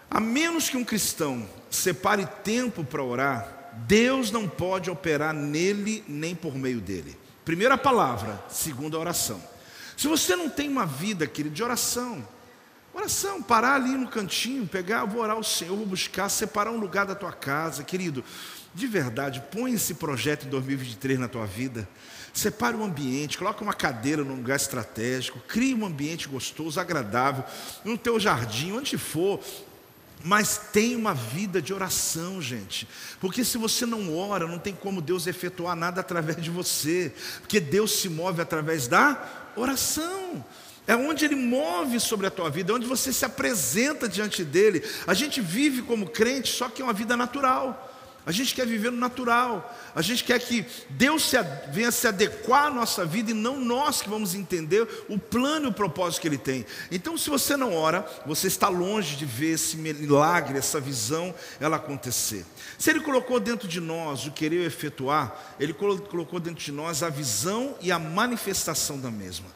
[0.10, 6.36] a menos que um cristão separe tempo para orar, Deus não pode operar nele nem
[6.36, 7.18] por meio dele.
[7.46, 9.42] Primeira palavra, segunda oração.
[9.98, 12.26] Se você não tem uma vida, querido, de oração,
[12.94, 17.08] oração, parar ali no cantinho, pegar, vou orar ao Senhor, vou buscar, separar um lugar
[17.08, 18.24] da tua casa, querido,
[18.76, 21.90] de verdade, põe esse projeto em 2023 na tua vida.
[22.32, 27.44] Separe um ambiente, coloque uma cadeira num lugar estratégico, crie um ambiente gostoso, agradável,
[27.84, 29.40] no teu jardim, onde for,
[30.24, 32.88] mas tem uma vida de oração, gente.
[33.20, 37.14] Porque se você não ora, não tem como Deus efetuar nada através de você.
[37.40, 40.46] Porque Deus se move através da Oração.
[40.86, 44.82] É onde ele move sobre a tua vida, é onde você se apresenta diante dele.
[45.06, 47.87] A gente vive como crente, só que é uma vida natural.
[48.28, 49.74] A gente quer viver no natural.
[49.96, 51.38] A gente quer que Deus se,
[51.72, 55.70] venha se adequar à nossa vida e não nós que vamos entender o plano e
[55.70, 56.66] o propósito que Ele tem.
[56.92, 61.78] Então, se você não ora, você está longe de ver esse milagre, essa visão, ela
[61.78, 62.46] acontecer.
[62.78, 67.10] Se Ele colocou dentro de nós o querer efetuar, Ele colocou dentro de nós a
[67.10, 69.48] visão e a manifestação da mesma.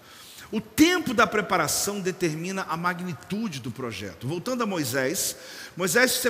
[0.51, 4.27] O tempo da preparação determina a magnitude do projeto.
[4.27, 5.37] Voltando a Moisés,
[5.77, 6.29] Moisés se,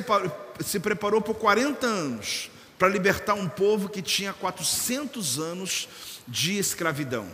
[0.63, 5.89] se preparou por 40 anos para libertar um povo que tinha 400 anos
[6.27, 7.27] de escravidão.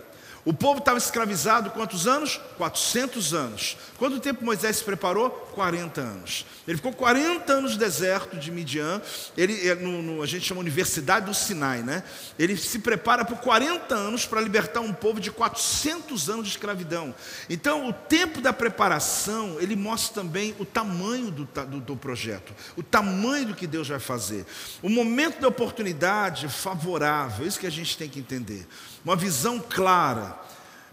[0.46, 2.40] O povo estava escravizado quantos anos?
[2.58, 3.78] 400 anos.
[3.98, 5.30] Quanto tempo Moisés se preparou?
[5.30, 6.45] 40 anos.
[6.68, 9.02] Ele ficou 40 anos no deserto de Midian.
[9.36, 12.04] Ele, é, no, no, a gente chama Universidade do Sinai, né?
[12.38, 17.14] Ele se prepara por 40 anos para libertar um povo de 400 anos de escravidão.
[17.50, 22.84] Então, o tempo da preparação, ele mostra também o tamanho do, do, do projeto, o
[22.84, 24.45] tamanho do que Deus vai fazer.
[24.84, 28.68] O momento da oportunidade favorável, isso que a gente tem que entender.
[29.04, 30.47] Uma visão clara,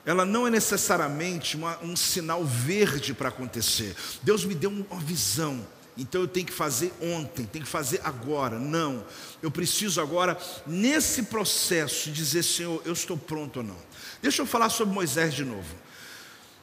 [0.07, 3.97] ela não é necessariamente uma, um sinal verde para acontecer.
[4.23, 8.59] Deus me deu uma visão, então eu tenho que fazer ontem, tenho que fazer agora.
[8.59, 9.05] Não,
[9.43, 10.37] eu preciso agora,
[10.67, 13.77] nesse processo, dizer: Senhor, eu estou pronto ou não.
[14.21, 15.75] Deixa eu falar sobre Moisés de novo.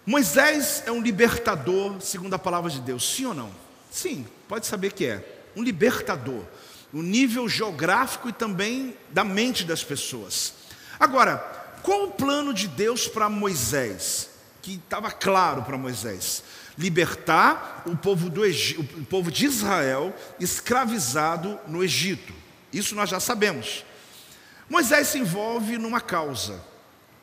[0.06, 3.52] Moisés é um libertador, segundo a palavra de Deus, sim ou não?
[3.92, 5.44] Sim, pode saber que é.
[5.56, 6.44] Um libertador,
[6.92, 10.54] no nível geográfico e também da mente das pessoas.
[11.00, 14.30] Agora, qual o plano de Deus para Moisés?
[14.62, 16.44] Que estava claro para Moisés:
[16.78, 22.34] libertar o povo, do o povo de Israel escravizado no Egito.
[22.72, 23.84] Isso nós já sabemos.
[24.70, 26.64] Moisés se envolve numa causa,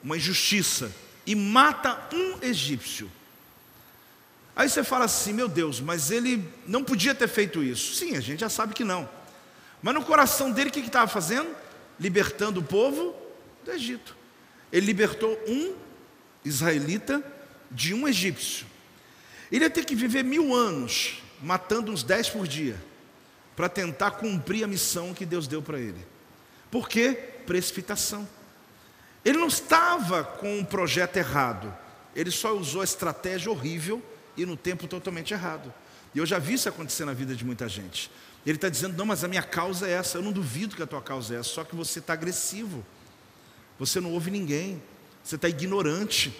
[0.03, 0.93] uma injustiça,
[1.27, 3.11] e mata um egípcio.
[4.55, 7.95] Aí você fala assim: meu Deus, mas ele não podia ter feito isso.
[7.95, 9.09] Sim, a gente já sabe que não.
[9.81, 11.49] Mas no coração dele, o que estava fazendo?
[11.99, 13.15] Libertando o povo
[13.65, 14.18] do Egito.
[14.73, 15.75] Ele libertou um
[16.45, 17.23] israelita
[17.71, 18.67] de um egípcio.
[19.51, 22.77] Ele ia ter que viver mil anos, matando uns dez por dia,
[23.57, 26.07] para tentar cumprir a missão que Deus deu para ele.
[26.71, 27.13] Por quê?
[27.47, 28.29] Precipitação.
[29.25, 31.75] Ele não estava com um projeto errado,
[32.15, 34.03] ele só usou a estratégia horrível
[34.37, 35.73] e no tempo totalmente errado.
[36.15, 38.11] E eu já vi isso acontecer na vida de muita gente.
[38.47, 40.19] Ele está dizendo: não, mas a minha causa é essa.
[40.19, 42.85] Eu não duvido que a tua causa é essa, só que você está agressivo.
[43.79, 44.83] Você não ouve ninguém,
[45.23, 46.35] você está ignorante.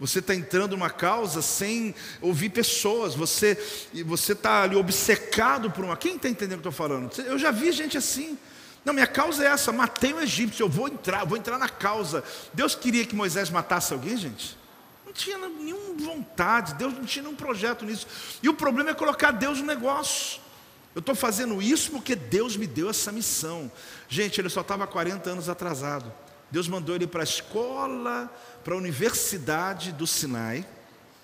[0.00, 3.58] Você está entrando numa causa sem ouvir pessoas, você
[4.06, 5.96] você está ali obcecado por uma.
[5.96, 7.10] Quem está entendendo o que eu estou falando?
[7.22, 8.38] Eu já vi gente assim.
[8.84, 12.22] Não, minha causa é essa, matei um egípcio, eu vou entrar, vou entrar na causa.
[12.54, 14.56] Deus queria que Moisés matasse alguém, gente?
[15.04, 18.06] Não tinha nenhuma vontade, Deus não tinha nenhum projeto nisso.
[18.42, 20.40] E o problema é colocar Deus no negócio.
[20.94, 23.70] Eu estou fazendo isso porque Deus me deu essa missão.
[24.08, 26.10] Gente, ele só estava 40 anos atrasado.
[26.50, 28.32] Deus mandou ele para a escola,
[28.64, 30.66] para a universidade do Sinai.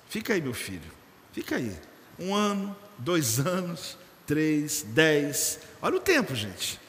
[0.09, 0.91] Fica aí, meu filho,
[1.33, 1.75] fica aí.
[2.19, 3.97] Um ano, dois anos,
[4.27, 5.59] três, dez.
[5.81, 6.81] Olha o tempo, gente.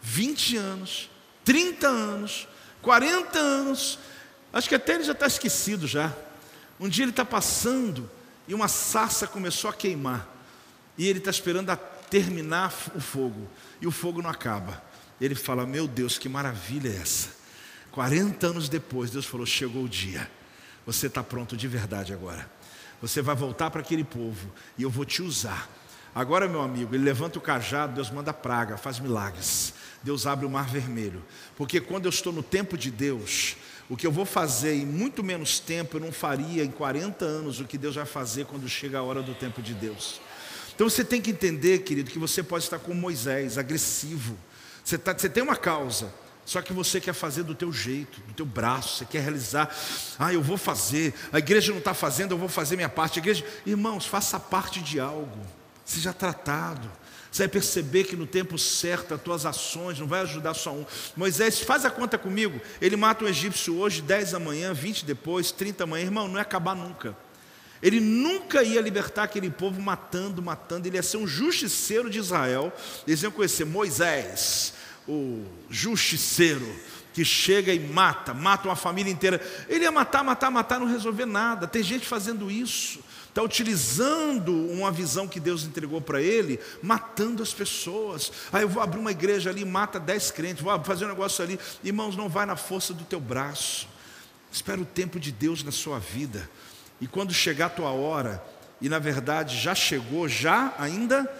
[0.00, 1.10] 20 anos,
[1.44, 2.48] 30 anos,
[2.80, 3.98] 40 anos.
[4.52, 6.12] Acho que até ele já está esquecido já.
[6.80, 8.10] Um dia ele está passando
[8.48, 10.28] e uma sarça começou a queimar.
[10.98, 13.48] E ele está esperando a terminar o fogo.
[13.80, 14.82] E o fogo não acaba.
[15.20, 17.41] Ele fala: Meu Deus, que maravilha é essa?
[17.92, 20.28] 40 anos depois, Deus falou: chegou o dia,
[20.84, 22.50] você está pronto de verdade agora.
[23.00, 25.68] Você vai voltar para aquele povo e eu vou te usar.
[26.14, 29.74] Agora, meu amigo, ele levanta o cajado, Deus manda praga, faz milagres.
[30.02, 31.22] Deus abre o mar vermelho.
[31.56, 33.56] Porque quando eu estou no tempo de Deus,
[33.88, 37.60] o que eu vou fazer em muito menos tempo, eu não faria em 40 anos
[37.60, 40.20] o que Deus vai fazer quando chega a hora do tempo de Deus.
[40.74, 44.36] Então você tem que entender, querido, que você pode estar como Moisés, agressivo.
[44.84, 46.12] Você, tá, você tem uma causa,
[46.44, 49.74] só que você quer fazer do teu jeito, do teu braço, você quer realizar.
[50.18, 51.14] Ah, eu vou fazer.
[51.32, 53.18] A igreja não está fazendo, eu vou fazer minha parte.
[53.18, 55.38] A igreja, irmãos, faça parte de algo.
[55.84, 56.90] Seja tratado.
[57.30, 60.84] Você vai perceber que no tempo certo as tuas ações não vai ajudar só um.
[61.16, 62.60] Moisés, faz a conta comigo.
[62.80, 66.04] Ele mata um egípcio hoje, 10 amanhã, 20 depois, 30 amanhã.
[66.04, 67.16] Irmão, não ia acabar nunca.
[67.80, 70.86] Ele nunca ia libertar aquele povo matando, matando.
[70.86, 72.72] Ele ia ser um justiceiro de Israel.
[73.06, 74.74] Eles iam conhecer Moisés
[75.08, 76.66] o justiceiro
[77.12, 79.40] que chega e mata, mata uma família inteira.
[79.68, 81.66] Ele ia matar, matar, matar, não resolver nada.
[81.66, 87.52] Tem gente fazendo isso, está utilizando uma visão que Deus entregou para ele, matando as
[87.52, 88.32] pessoas.
[88.52, 91.58] Aí eu vou abrir uma igreja ali, mata dez crentes, vou fazer um negócio ali.
[91.84, 93.88] Irmãos, não vai na força do teu braço.
[94.50, 96.48] Espera o tempo de Deus na sua vida.
[97.00, 98.42] E quando chegar a tua hora,
[98.80, 101.30] e na verdade já chegou, já ainda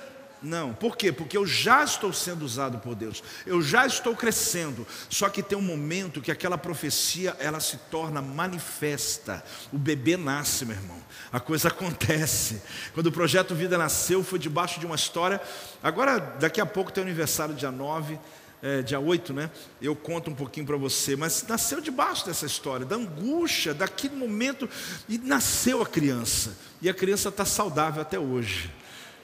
[0.43, 1.13] não, por quê?
[1.13, 4.87] Porque eu já estou sendo usado por Deus, eu já estou crescendo.
[5.09, 9.45] Só que tem um momento que aquela profecia ela se torna manifesta.
[9.73, 10.99] O bebê nasce, meu irmão.
[11.33, 12.61] A coisa acontece.
[12.93, 15.41] Quando o projeto Vida nasceu, foi debaixo de uma história.
[15.83, 18.19] Agora, daqui a pouco tem o aniversário dia 9.
[18.65, 19.51] É, dia 8, né?
[19.81, 24.71] Eu conto um pouquinho para você, mas nasceu debaixo dessa história, da angústia, daquele momento,
[25.09, 28.71] e nasceu a criança, e a criança está saudável até hoje.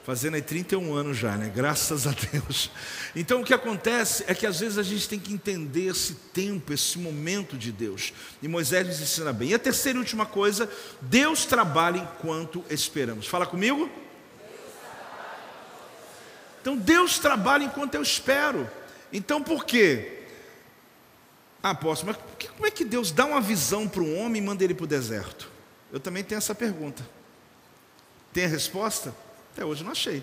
[0.08, 1.52] Fazendo aí 31 anos já, né?
[1.54, 2.70] Graças a Deus.
[3.14, 6.72] Então o que acontece é que às vezes a gente tem que entender esse tempo,
[6.72, 8.14] esse momento de Deus.
[8.40, 9.50] E Moisés nos ensina bem.
[9.50, 10.66] E a terceira e última coisa,
[11.02, 13.26] Deus trabalha enquanto esperamos.
[13.26, 13.90] Fala comigo.
[16.62, 18.66] Então Deus trabalha enquanto eu espero.
[19.12, 20.22] Então por quê?
[21.62, 22.00] Ah, mas
[22.56, 24.86] como é que Deus dá uma visão para um homem e manda ele para o
[24.86, 25.50] deserto?
[25.92, 27.06] Eu também tenho essa pergunta.
[28.32, 29.27] Tem a resposta?
[29.58, 30.22] Até hoje não achei.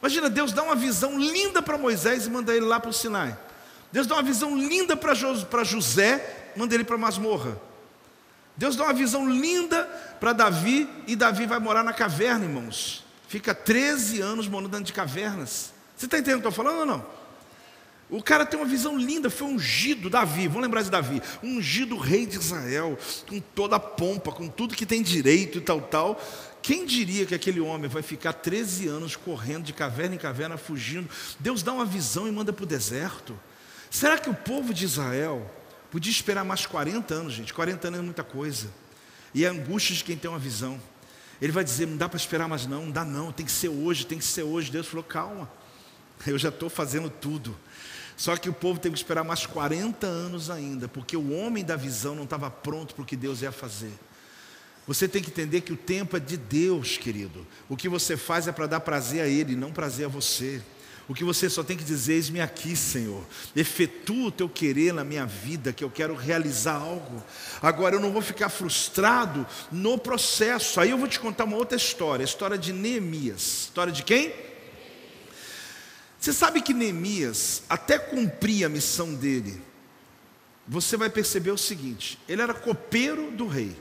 [0.00, 3.38] Imagina, Deus dá uma visão linda para Moisés e manda ele lá para o Sinai.
[3.92, 7.56] Deus dá uma visão linda para José, manda ele para a masmorra.
[8.56, 9.84] Deus dá uma visão linda
[10.18, 13.04] para Davi e Davi vai morar na caverna, irmãos.
[13.28, 15.72] Fica 13 anos morando dentro de cavernas.
[15.96, 17.06] Você está entendendo o que eu estou falando ou não?
[18.10, 22.24] O cara tem uma visão linda, foi ungido, Davi, vamos lembrar de Davi, ungido rei
[22.24, 22.98] de Israel,
[23.28, 26.20] com toda a pompa, com tudo que tem direito e tal, tal.
[26.62, 31.08] Quem diria que aquele homem vai ficar 13 anos correndo de caverna em caverna, fugindo?
[31.38, 33.38] Deus dá uma visão e manda para o deserto.
[33.90, 35.50] Será que o povo de Israel
[35.90, 37.54] podia esperar mais 40 anos, gente?
[37.54, 38.68] 40 anos é muita coisa.
[39.34, 40.80] E é a angústia de quem tem uma visão.
[41.40, 43.68] Ele vai dizer: não dá para esperar mais, não, não dá, não, tem que ser
[43.68, 44.70] hoje, tem que ser hoje.
[44.70, 45.50] Deus falou: calma,
[46.26, 47.56] eu já estou fazendo tudo.
[48.16, 51.76] Só que o povo teve que esperar mais 40 anos ainda, porque o homem da
[51.76, 53.92] visão não estava pronto para o que Deus ia fazer.
[54.88, 57.46] Você tem que entender que o tempo é de Deus, querido.
[57.68, 60.62] O que você faz é para dar prazer a Ele, não prazer a você.
[61.06, 63.22] O que você só tem que dizer, eis-me aqui, Senhor.
[63.54, 67.22] Efetua o teu querer na minha vida, que eu quero realizar algo.
[67.60, 70.80] Agora eu não vou ficar frustrado no processo.
[70.80, 73.64] Aí eu vou te contar uma outra história, a história de Neemias.
[73.64, 74.32] História de quem?
[76.18, 79.60] Você sabe que Neemias, até cumprir a missão dele,
[80.66, 83.76] você vai perceber o seguinte: ele era copeiro do rei.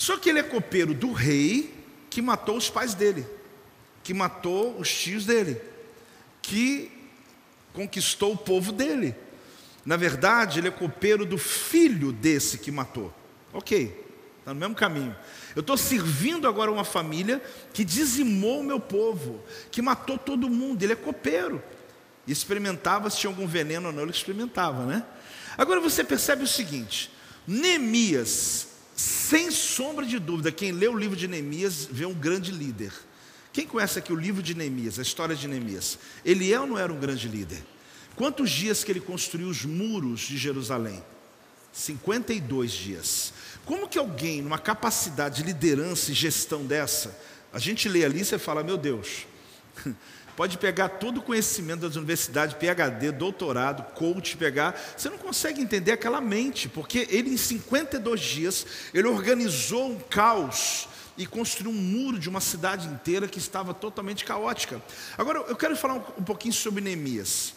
[0.00, 1.74] Só que ele é copeiro do rei
[2.08, 3.26] que matou os pais dele,
[4.02, 5.60] que matou os tios dele,
[6.40, 6.90] que
[7.74, 9.14] conquistou o povo dele.
[9.84, 13.12] Na verdade, ele é copeiro do filho desse que matou.
[13.52, 13.94] Ok,
[14.38, 15.14] está no mesmo caminho.
[15.54, 17.38] Eu estou servindo agora uma família
[17.74, 20.82] que dizimou o meu povo, que matou todo mundo.
[20.82, 21.62] Ele é copeiro.
[22.26, 25.04] E experimentava se tinha algum veneno ou não, ele experimentava, né?
[25.58, 27.12] Agora você percebe o seguinte:
[27.46, 28.69] Neemias
[29.00, 32.92] sem sombra de dúvida, quem lê o livro de Neemias vê um grande líder.
[33.52, 35.98] Quem conhece aqui o livro de Neemias, a história de Neemias?
[36.24, 37.64] Ele é ou não era um grande líder?
[38.14, 41.02] Quantos dias que ele construiu os muros de Jerusalém?
[41.72, 43.32] 52 dias.
[43.64, 47.18] Como que alguém, numa capacidade de liderança e gestão dessa,
[47.52, 49.26] a gente lê ali e você fala, meu Deus,
[50.40, 54.74] Pode pegar todo o conhecimento das universidades, PhD, doutorado, coach, pegar.
[54.96, 60.88] Você não consegue entender aquela mente, porque ele em 52 dias, ele organizou um caos
[61.18, 64.80] e construiu um muro de uma cidade inteira que estava totalmente caótica.
[65.18, 67.52] Agora, eu quero falar um, pouquinho sobre Neemias.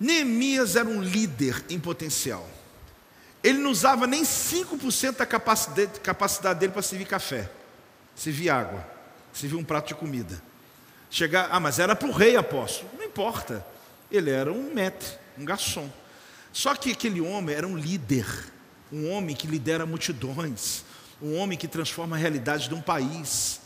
[0.00, 2.48] Neemias era um líder em potencial.
[3.44, 7.50] Ele não usava nem 5% da capacidade dele para servir café,
[8.16, 8.82] servir água,
[9.30, 10.51] servir um prato de comida.
[11.12, 12.88] Chegar, ah, mas era para o rei apóstolo.
[12.96, 13.64] Não importa.
[14.10, 15.86] Ele era um maître, um garçom.
[16.54, 18.26] Só que aquele homem era um líder,
[18.90, 20.84] um homem que lidera multidões,
[21.20, 23.60] um homem que transforma a realidade de um país.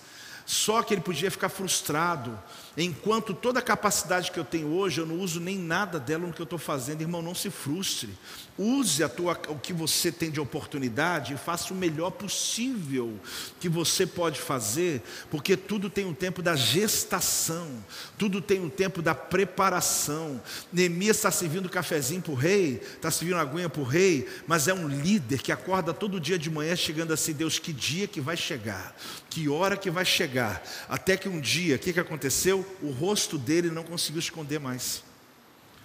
[0.47, 2.39] Só que ele podia ficar frustrado,
[2.79, 6.33] enquanto toda a capacidade que eu tenho hoje, eu não uso nem nada dela no
[6.33, 7.01] que eu estou fazendo.
[7.01, 8.17] Irmão, não se frustre.
[8.57, 13.19] Use a tua, o que você tem de oportunidade e faça o melhor possível
[13.61, 17.69] que você pode fazer, porque tudo tem um tempo da gestação,
[18.17, 20.41] tudo tem um tempo da preparação.
[20.73, 24.73] Neemias está servindo cafezinho para o rei, está servindo aguinha para o rei, mas é
[24.73, 28.37] um líder que acorda todo dia de manhã chegando assim: Deus, que dia que vai
[28.37, 28.97] chegar,
[29.37, 32.65] que hora que vai chegar, até que um dia, o que, que aconteceu?
[32.81, 35.05] O rosto dele não conseguiu esconder mais,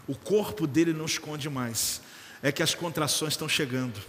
[0.08, 1.99] o corpo dele não esconde mais
[2.41, 4.02] é que as contrações estão chegando.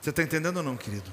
[0.00, 1.12] Você está entendendo ou não, querido?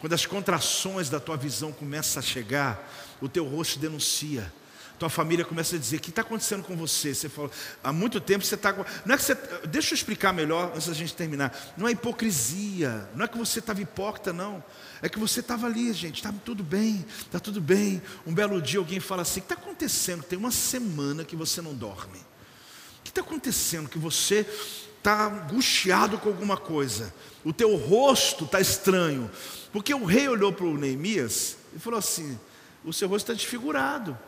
[0.00, 2.88] Quando as contrações da tua visão começam a chegar,
[3.20, 4.52] o teu rosto denuncia.
[4.98, 7.12] Tua família começa a dizer: o que está acontecendo com você?
[7.12, 7.50] Você fala,
[7.82, 8.72] há muito tempo você está.
[9.04, 9.34] Não é que você.
[9.66, 11.74] Deixa eu explicar melhor antes da gente terminar.
[11.76, 14.62] Não é hipocrisia, não é que você estava hipócrita, não.
[15.04, 18.00] É que você estava ali, gente, estava tudo bem, está tudo bem.
[18.26, 20.22] Um belo dia alguém fala assim: o que está acontecendo?
[20.22, 22.16] Tem uma semana que você não dorme.
[22.16, 23.86] O que está acontecendo?
[23.86, 24.46] Que você
[24.96, 27.12] está angustiado com alguma coisa,
[27.44, 29.30] o teu rosto está estranho,
[29.74, 32.40] porque o rei olhou para o Neemias e falou assim:
[32.82, 34.18] o seu rosto está desfigurado.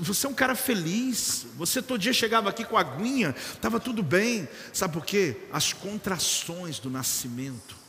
[0.00, 1.46] Você é um cara feliz.
[1.56, 4.46] Você todo dia chegava aqui com a aguinha, estava tudo bem.
[4.70, 5.34] Sabe por quê?
[5.50, 7.81] As contrações do nascimento.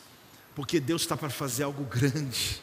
[0.55, 2.61] Porque Deus está para fazer algo grande.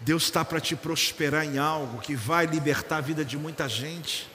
[0.00, 4.28] Deus está para te prosperar em algo que vai libertar a vida de muita gente.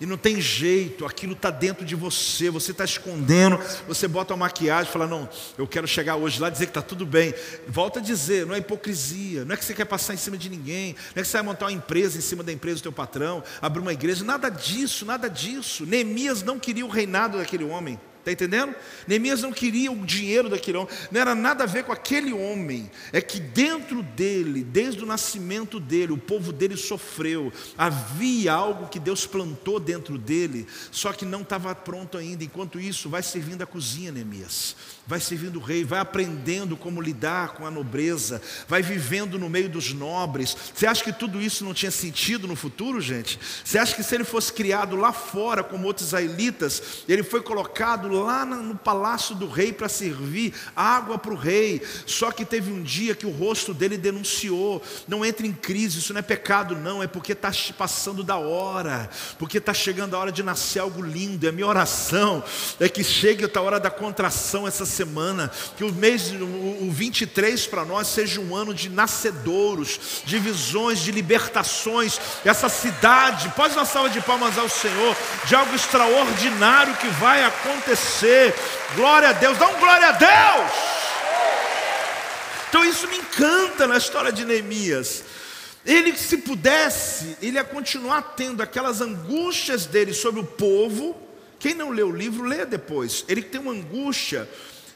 [0.00, 4.46] E não tem jeito, aquilo está dentro de você, você está escondendo, você bota uma
[4.46, 7.32] maquiagem fala, não, eu quero chegar hoje lá e dizer que está tudo bem.
[7.68, 10.48] Volta a dizer, não é hipocrisia, não é que você quer passar em cima de
[10.48, 12.92] ninguém, não é que você vai montar uma empresa em cima da empresa do teu
[12.92, 15.86] patrão, abrir uma igreja, nada disso, nada disso.
[15.86, 17.96] Neemias não queria o reinado daquele homem.
[18.22, 18.72] Está entendendo?
[19.04, 22.88] Neemias não queria o dinheiro daquele homem, não era nada a ver com aquele homem,
[23.12, 29.00] é que dentro dele, desde o nascimento dele, o povo dele sofreu, havia algo que
[29.00, 32.44] Deus plantou dentro dele, só que não estava pronto ainda.
[32.44, 37.54] Enquanto isso, vai servindo a cozinha, Neemias, vai servindo o rei, vai aprendendo como lidar
[37.54, 40.56] com a nobreza, vai vivendo no meio dos nobres.
[40.72, 43.36] Você acha que tudo isso não tinha sentido no futuro, gente?
[43.64, 48.11] Você acha que se ele fosse criado lá fora, como outros israelitas, ele foi colocado
[48.12, 51.82] lá no palácio do rei para servir água para o rei.
[52.06, 56.12] Só que teve um dia que o rosto dele denunciou: não entre em crise, isso
[56.12, 59.08] não é pecado, não, é porque está passando da hora,
[59.38, 61.46] porque está chegando a hora de nascer algo lindo.
[61.46, 62.42] É a minha oração
[62.80, 67.84] é que chegue a hora da contração essa semana, que o mês, o 23 para
[67.84, 72.20] nós seja um ano de nascedouros, de visões, de libertações.
[72.44, 78.01] Essa cidade, pode dar salva de palmas ao Senhor, de algo extraordinário que vai acontecer
[78.02, 78.54] acontecer.
[78.96, 80.72] Glória a Deus, dá um glória a Deus.
[82.68, 85.24] Então isso me encanta na história de Neemias.
[85.84, 91.16] Ele, se pudesse, ele ia continuar tendo aquelas angústias dele sobre o povo.
[91.58, 93.24] Quem não lê o livro, lê depois.
[93.28, 94.48] Ele tem uma angústia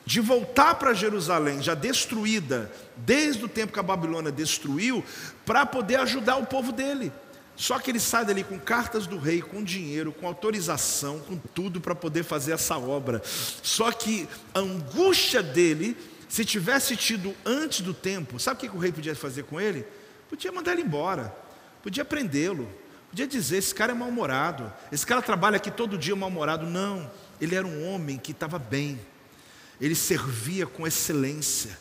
[0.04, 5.04] de voltar para Jerusalém, já destruída, desde o tempo que a Babilônia destruiu,
[5.44, 7.12] para poder ajudar o povo dele.
[7.56, 11.80] Só que ele sai dali com cartas do rei, com dinheiro, com autorização, com tudo
[11.80, 13.22] para poder fazer essa obra.
[13.24, 15.96] Só que a angústia dele,
[16.28, 19.86] se tivesse tido antes do tempo, sabe o que o rei podia fazer com ele?
[20.28, 21.34] Podia mandar ele embora,
[21.82, 22.68] podia prendê-lo,
[23.08, 26.66] podia dizer: esse cara é mal-humorado, esse cara trabalha aqui todo dia mal-humorado.
[26.66, 29.00] Não, ele era um homem que estava bem,
[29.80, 31.78] ele servia com excelência.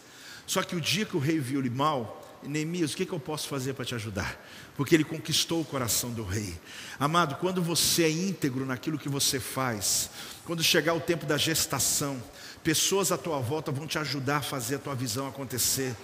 [0.47, 3.19] Só que o dia que o rei viu ele mal, Neemias, o que, que eu
[3.19, 4.39] posso fazer para te ajudar?
[4.75, 6.59] Porque ele conquistou o coração do rei.
[6.99, 10.09] Amado, quando você é íntegro naquilo que você faz,
[10.45, 12.21] quando chegar o tempo da gestação,
[12.65, 15.95] Pessoas à tua volta vão te ajudar a fazer a tua visão acontecer,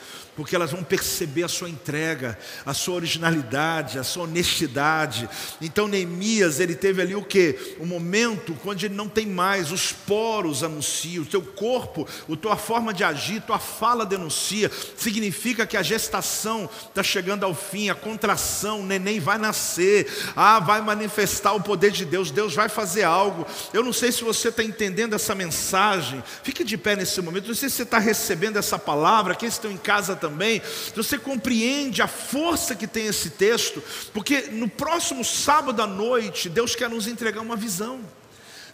[0.42, 2.36] porque elas vão perceber a sua entrega,
[2.66, 5.30] a sua originalidade, a sua honestidade.
[5.62, 7.76] Então Neemias, ele teve ali o que?
[7.80, 12.58] O momento onde ele não tem mais, os poros anunciam, o teu corpo, a tua
[12.58, 14.72] forma de agir, tua fala denuncia.
[14.98, 20.60] Significa que a gestação está chegando ao fim, a contração, o neném vai nascer, ah,
[20.60, 23.46] vai manifestar o poder de Deus, Deus vai fazer algo.
[23.72, 26.24] Eu não sei se você está entendendo essa mensagem.
[26.42, 27.48] Fique de pé nesse momento.
[27.48, 30.31] Não sei se você está recebendo essa palavra, aqueles que estão em casa também.
[30.96, 33.82] Você compreende a força que tem esse texto,
[34.14, 38.00] porque no próximo sábado à noite, Deus quer nos entregar uma visão.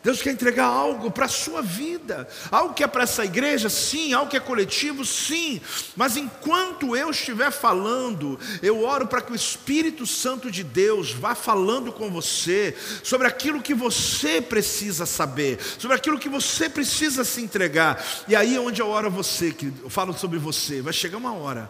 [0.07, 4.13] Deus quer entregar algo para a sua vida, algo que é para essa igreja, sim,
[4.13, 5.59] algo que é coletivo, sim,
[5.97, 11.35] mas enquanto eu estiver falando, eu oro para que o Espírito Santo de Deus vá
[11.35, 17.41] falando com você sobre aquilo que você precisa saber, sobre aquilo que você precisa se
[17.41, 20.93] entregar, e aí é onde eu oro a você, que eu falo sobre você, vai
[20.93, 21.69] chegar uma hora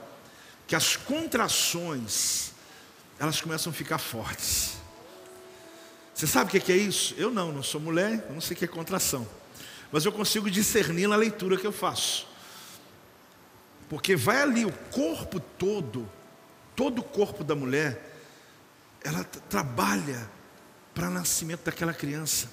[0.67, 2.51] que as contrações
[3.17, 4.76] elas começam a ficar fortes.
[6.17, 7.13] Você sabe o que é isso?
[7.15, 9.27] Eu não, não sou mulher, não sei o que é contração.
[9.91, 12.27] Mas eu consigo discernir na leitura que eu faço.
[13.87, 16.09] Porque vai ali o corpo todo,
[16.75, 18.17] todo o corpo da mulher,
[19.03, 20.27] ela trabalha
[20.91, 22.49] para o nascimento daquela criança.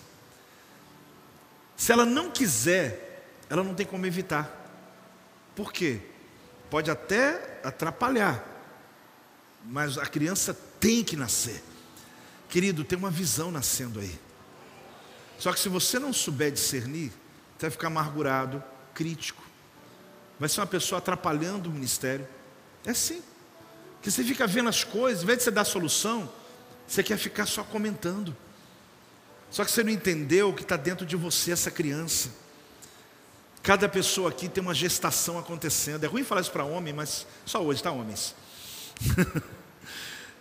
[1.74, 4.46] Se ela não quiser, ela não tem como evitar.
[5.56, 6.02] Por quê?
[6.68, 8.46] Pode até atrapalhar,
[9.64, 11.64] mas a criança tem que nascer.
[12.55, 14.16] Querido, tem uma visão nascendo aí.
[15.40, 17.11] Só que se você não souber discernir,
[17.59, 18.62] você vai ficar amargurado,
[18.94, 19.42] crítico.
[20.38, 22.28] Vai ser uma pessoa atrapalhando o ministério.
[22.86, 23.20] É assim.
[24.00, 26.30] Que você fica vendo as coisas, em vez de você dar solução,
[26.86, 28.36] você quer ficar só comentando.
[29.50, 32.30] Só que você não entendeu o que está dentro de você, essa criança.
[33.64, 36.05] Cada pessoa aqui tem uma gestação acontecendo.
[36.05, 38.32] É ruim falar isso para homem, mas só hoje, tá, homens?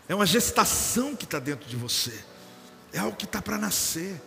[0.08, 2.14] É uma gestação que está dentro de você.
[2.92, 4.22] É algo que está para nascer.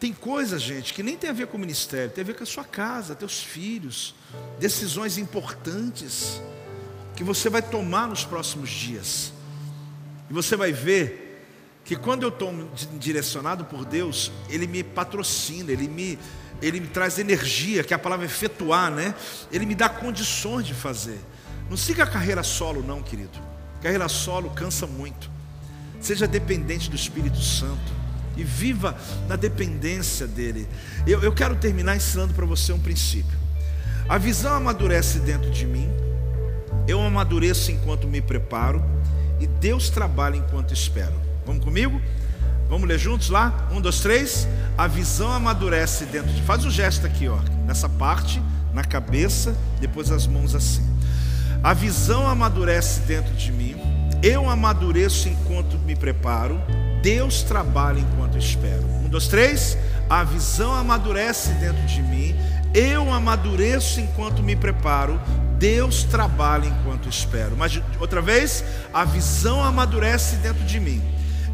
[0.00, 2.44] Tem coisas, gente, que nem tem a ver com o ministério, tem a ver com
[2.44, 4.14] a sua casa, teus filhos,
[4.60, 6.40] decisões importantes
[7.16, 9.32] que você vai tomar nos próximos dias.
[10.30, 11.42] E você vai ver
[11.84, 12.52] que quando eu estou
[12.92, 16.16] direcionado por Deus, Ele me patrocina, Ele me,
[16.62, 19.14] Ele me traz energia, que é a palavra efetuar, né?
[19.50, 21.18] Ele me dá condições de fazer.
[21.68, 23.57] Não siga a carreira solo, não, querido.
[23.82, 25.30] Carreira solo cansa muito.
[26.00, 27.92] Seja dependente do Espírito Santo
[28.36, 28.96] e viva
[29.28, 30.68] na dependência dele.
[31.06, 33.36] Eu, eu quero terminar ensinando para você um princípio.
[34.08, 35.90] A visão amadurece dentro de mim,
[36.86, 38.82] eu amadureço enquanto me preparo
[39.40, 41.14] e Deus trabalha enquanto espero.
[41.44, 42.00] Vamos comigo?
[42.68, 43.68] Vamos ler juntos lá?
[43.70, 44.46] Um, dois, três.
[44.76, 46.42] A visão amadurece dentro de.
[46.42, 47.38] Faz o gesto aqui, ó.
[47.66, 48.40] Nessa parte,
[48.72, 50.87] na cabeça, depois as mãos assim.
[51.68, 53.76] A visão amadurece dentro de mim.
[54.22, 56.58] Eu amadureço enquanto me preparo.
[57.02, 58.86] Deus trabalha enquanto espero.
[58.86, 59.76] Um, dois, três.
[60.08, 62.34] A visão amadurece dentro de mim.
[62.72, 65.20] Eu amadureço enquanto me preparo.
[65.58, 67.54] Deus trabalha enquanto espero.
[67.54, 71.02] Mas outra vez, a visão amadurece dentro de mim.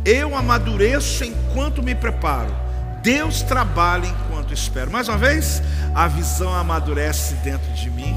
[0.04, 2.54] Eu amadureço enquanto me preparo.
[3.02, 4.92] Deus trabalha enquanto espero.
[4.92, 5.60] Mais uma vez,
[5.92, 8.16] a visão amadurece dentro de mim.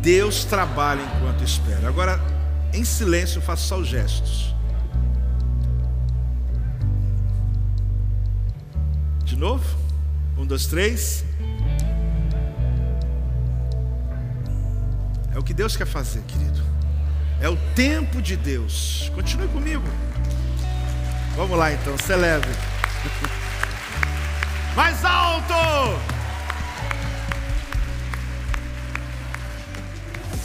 [0.00, 1.86] Deus trabalha enquanto espero.
[1.86, 2.20] Agora,
[2.72, 4.54] em silêncio, faço só os gestos.
[9.24, 9.64] De novo?
[10.36, 11.24] Um, dois, três.
[15.34, 16.62] É o que Deus quer fazer, querido.
[17.40, 19.10] É o tempo de Deus.
[19.14, 19.84] Continue comigo.
[21.36, 22.50] Vamos lá então, celebre.
[24.74, 26.17] Mais alto!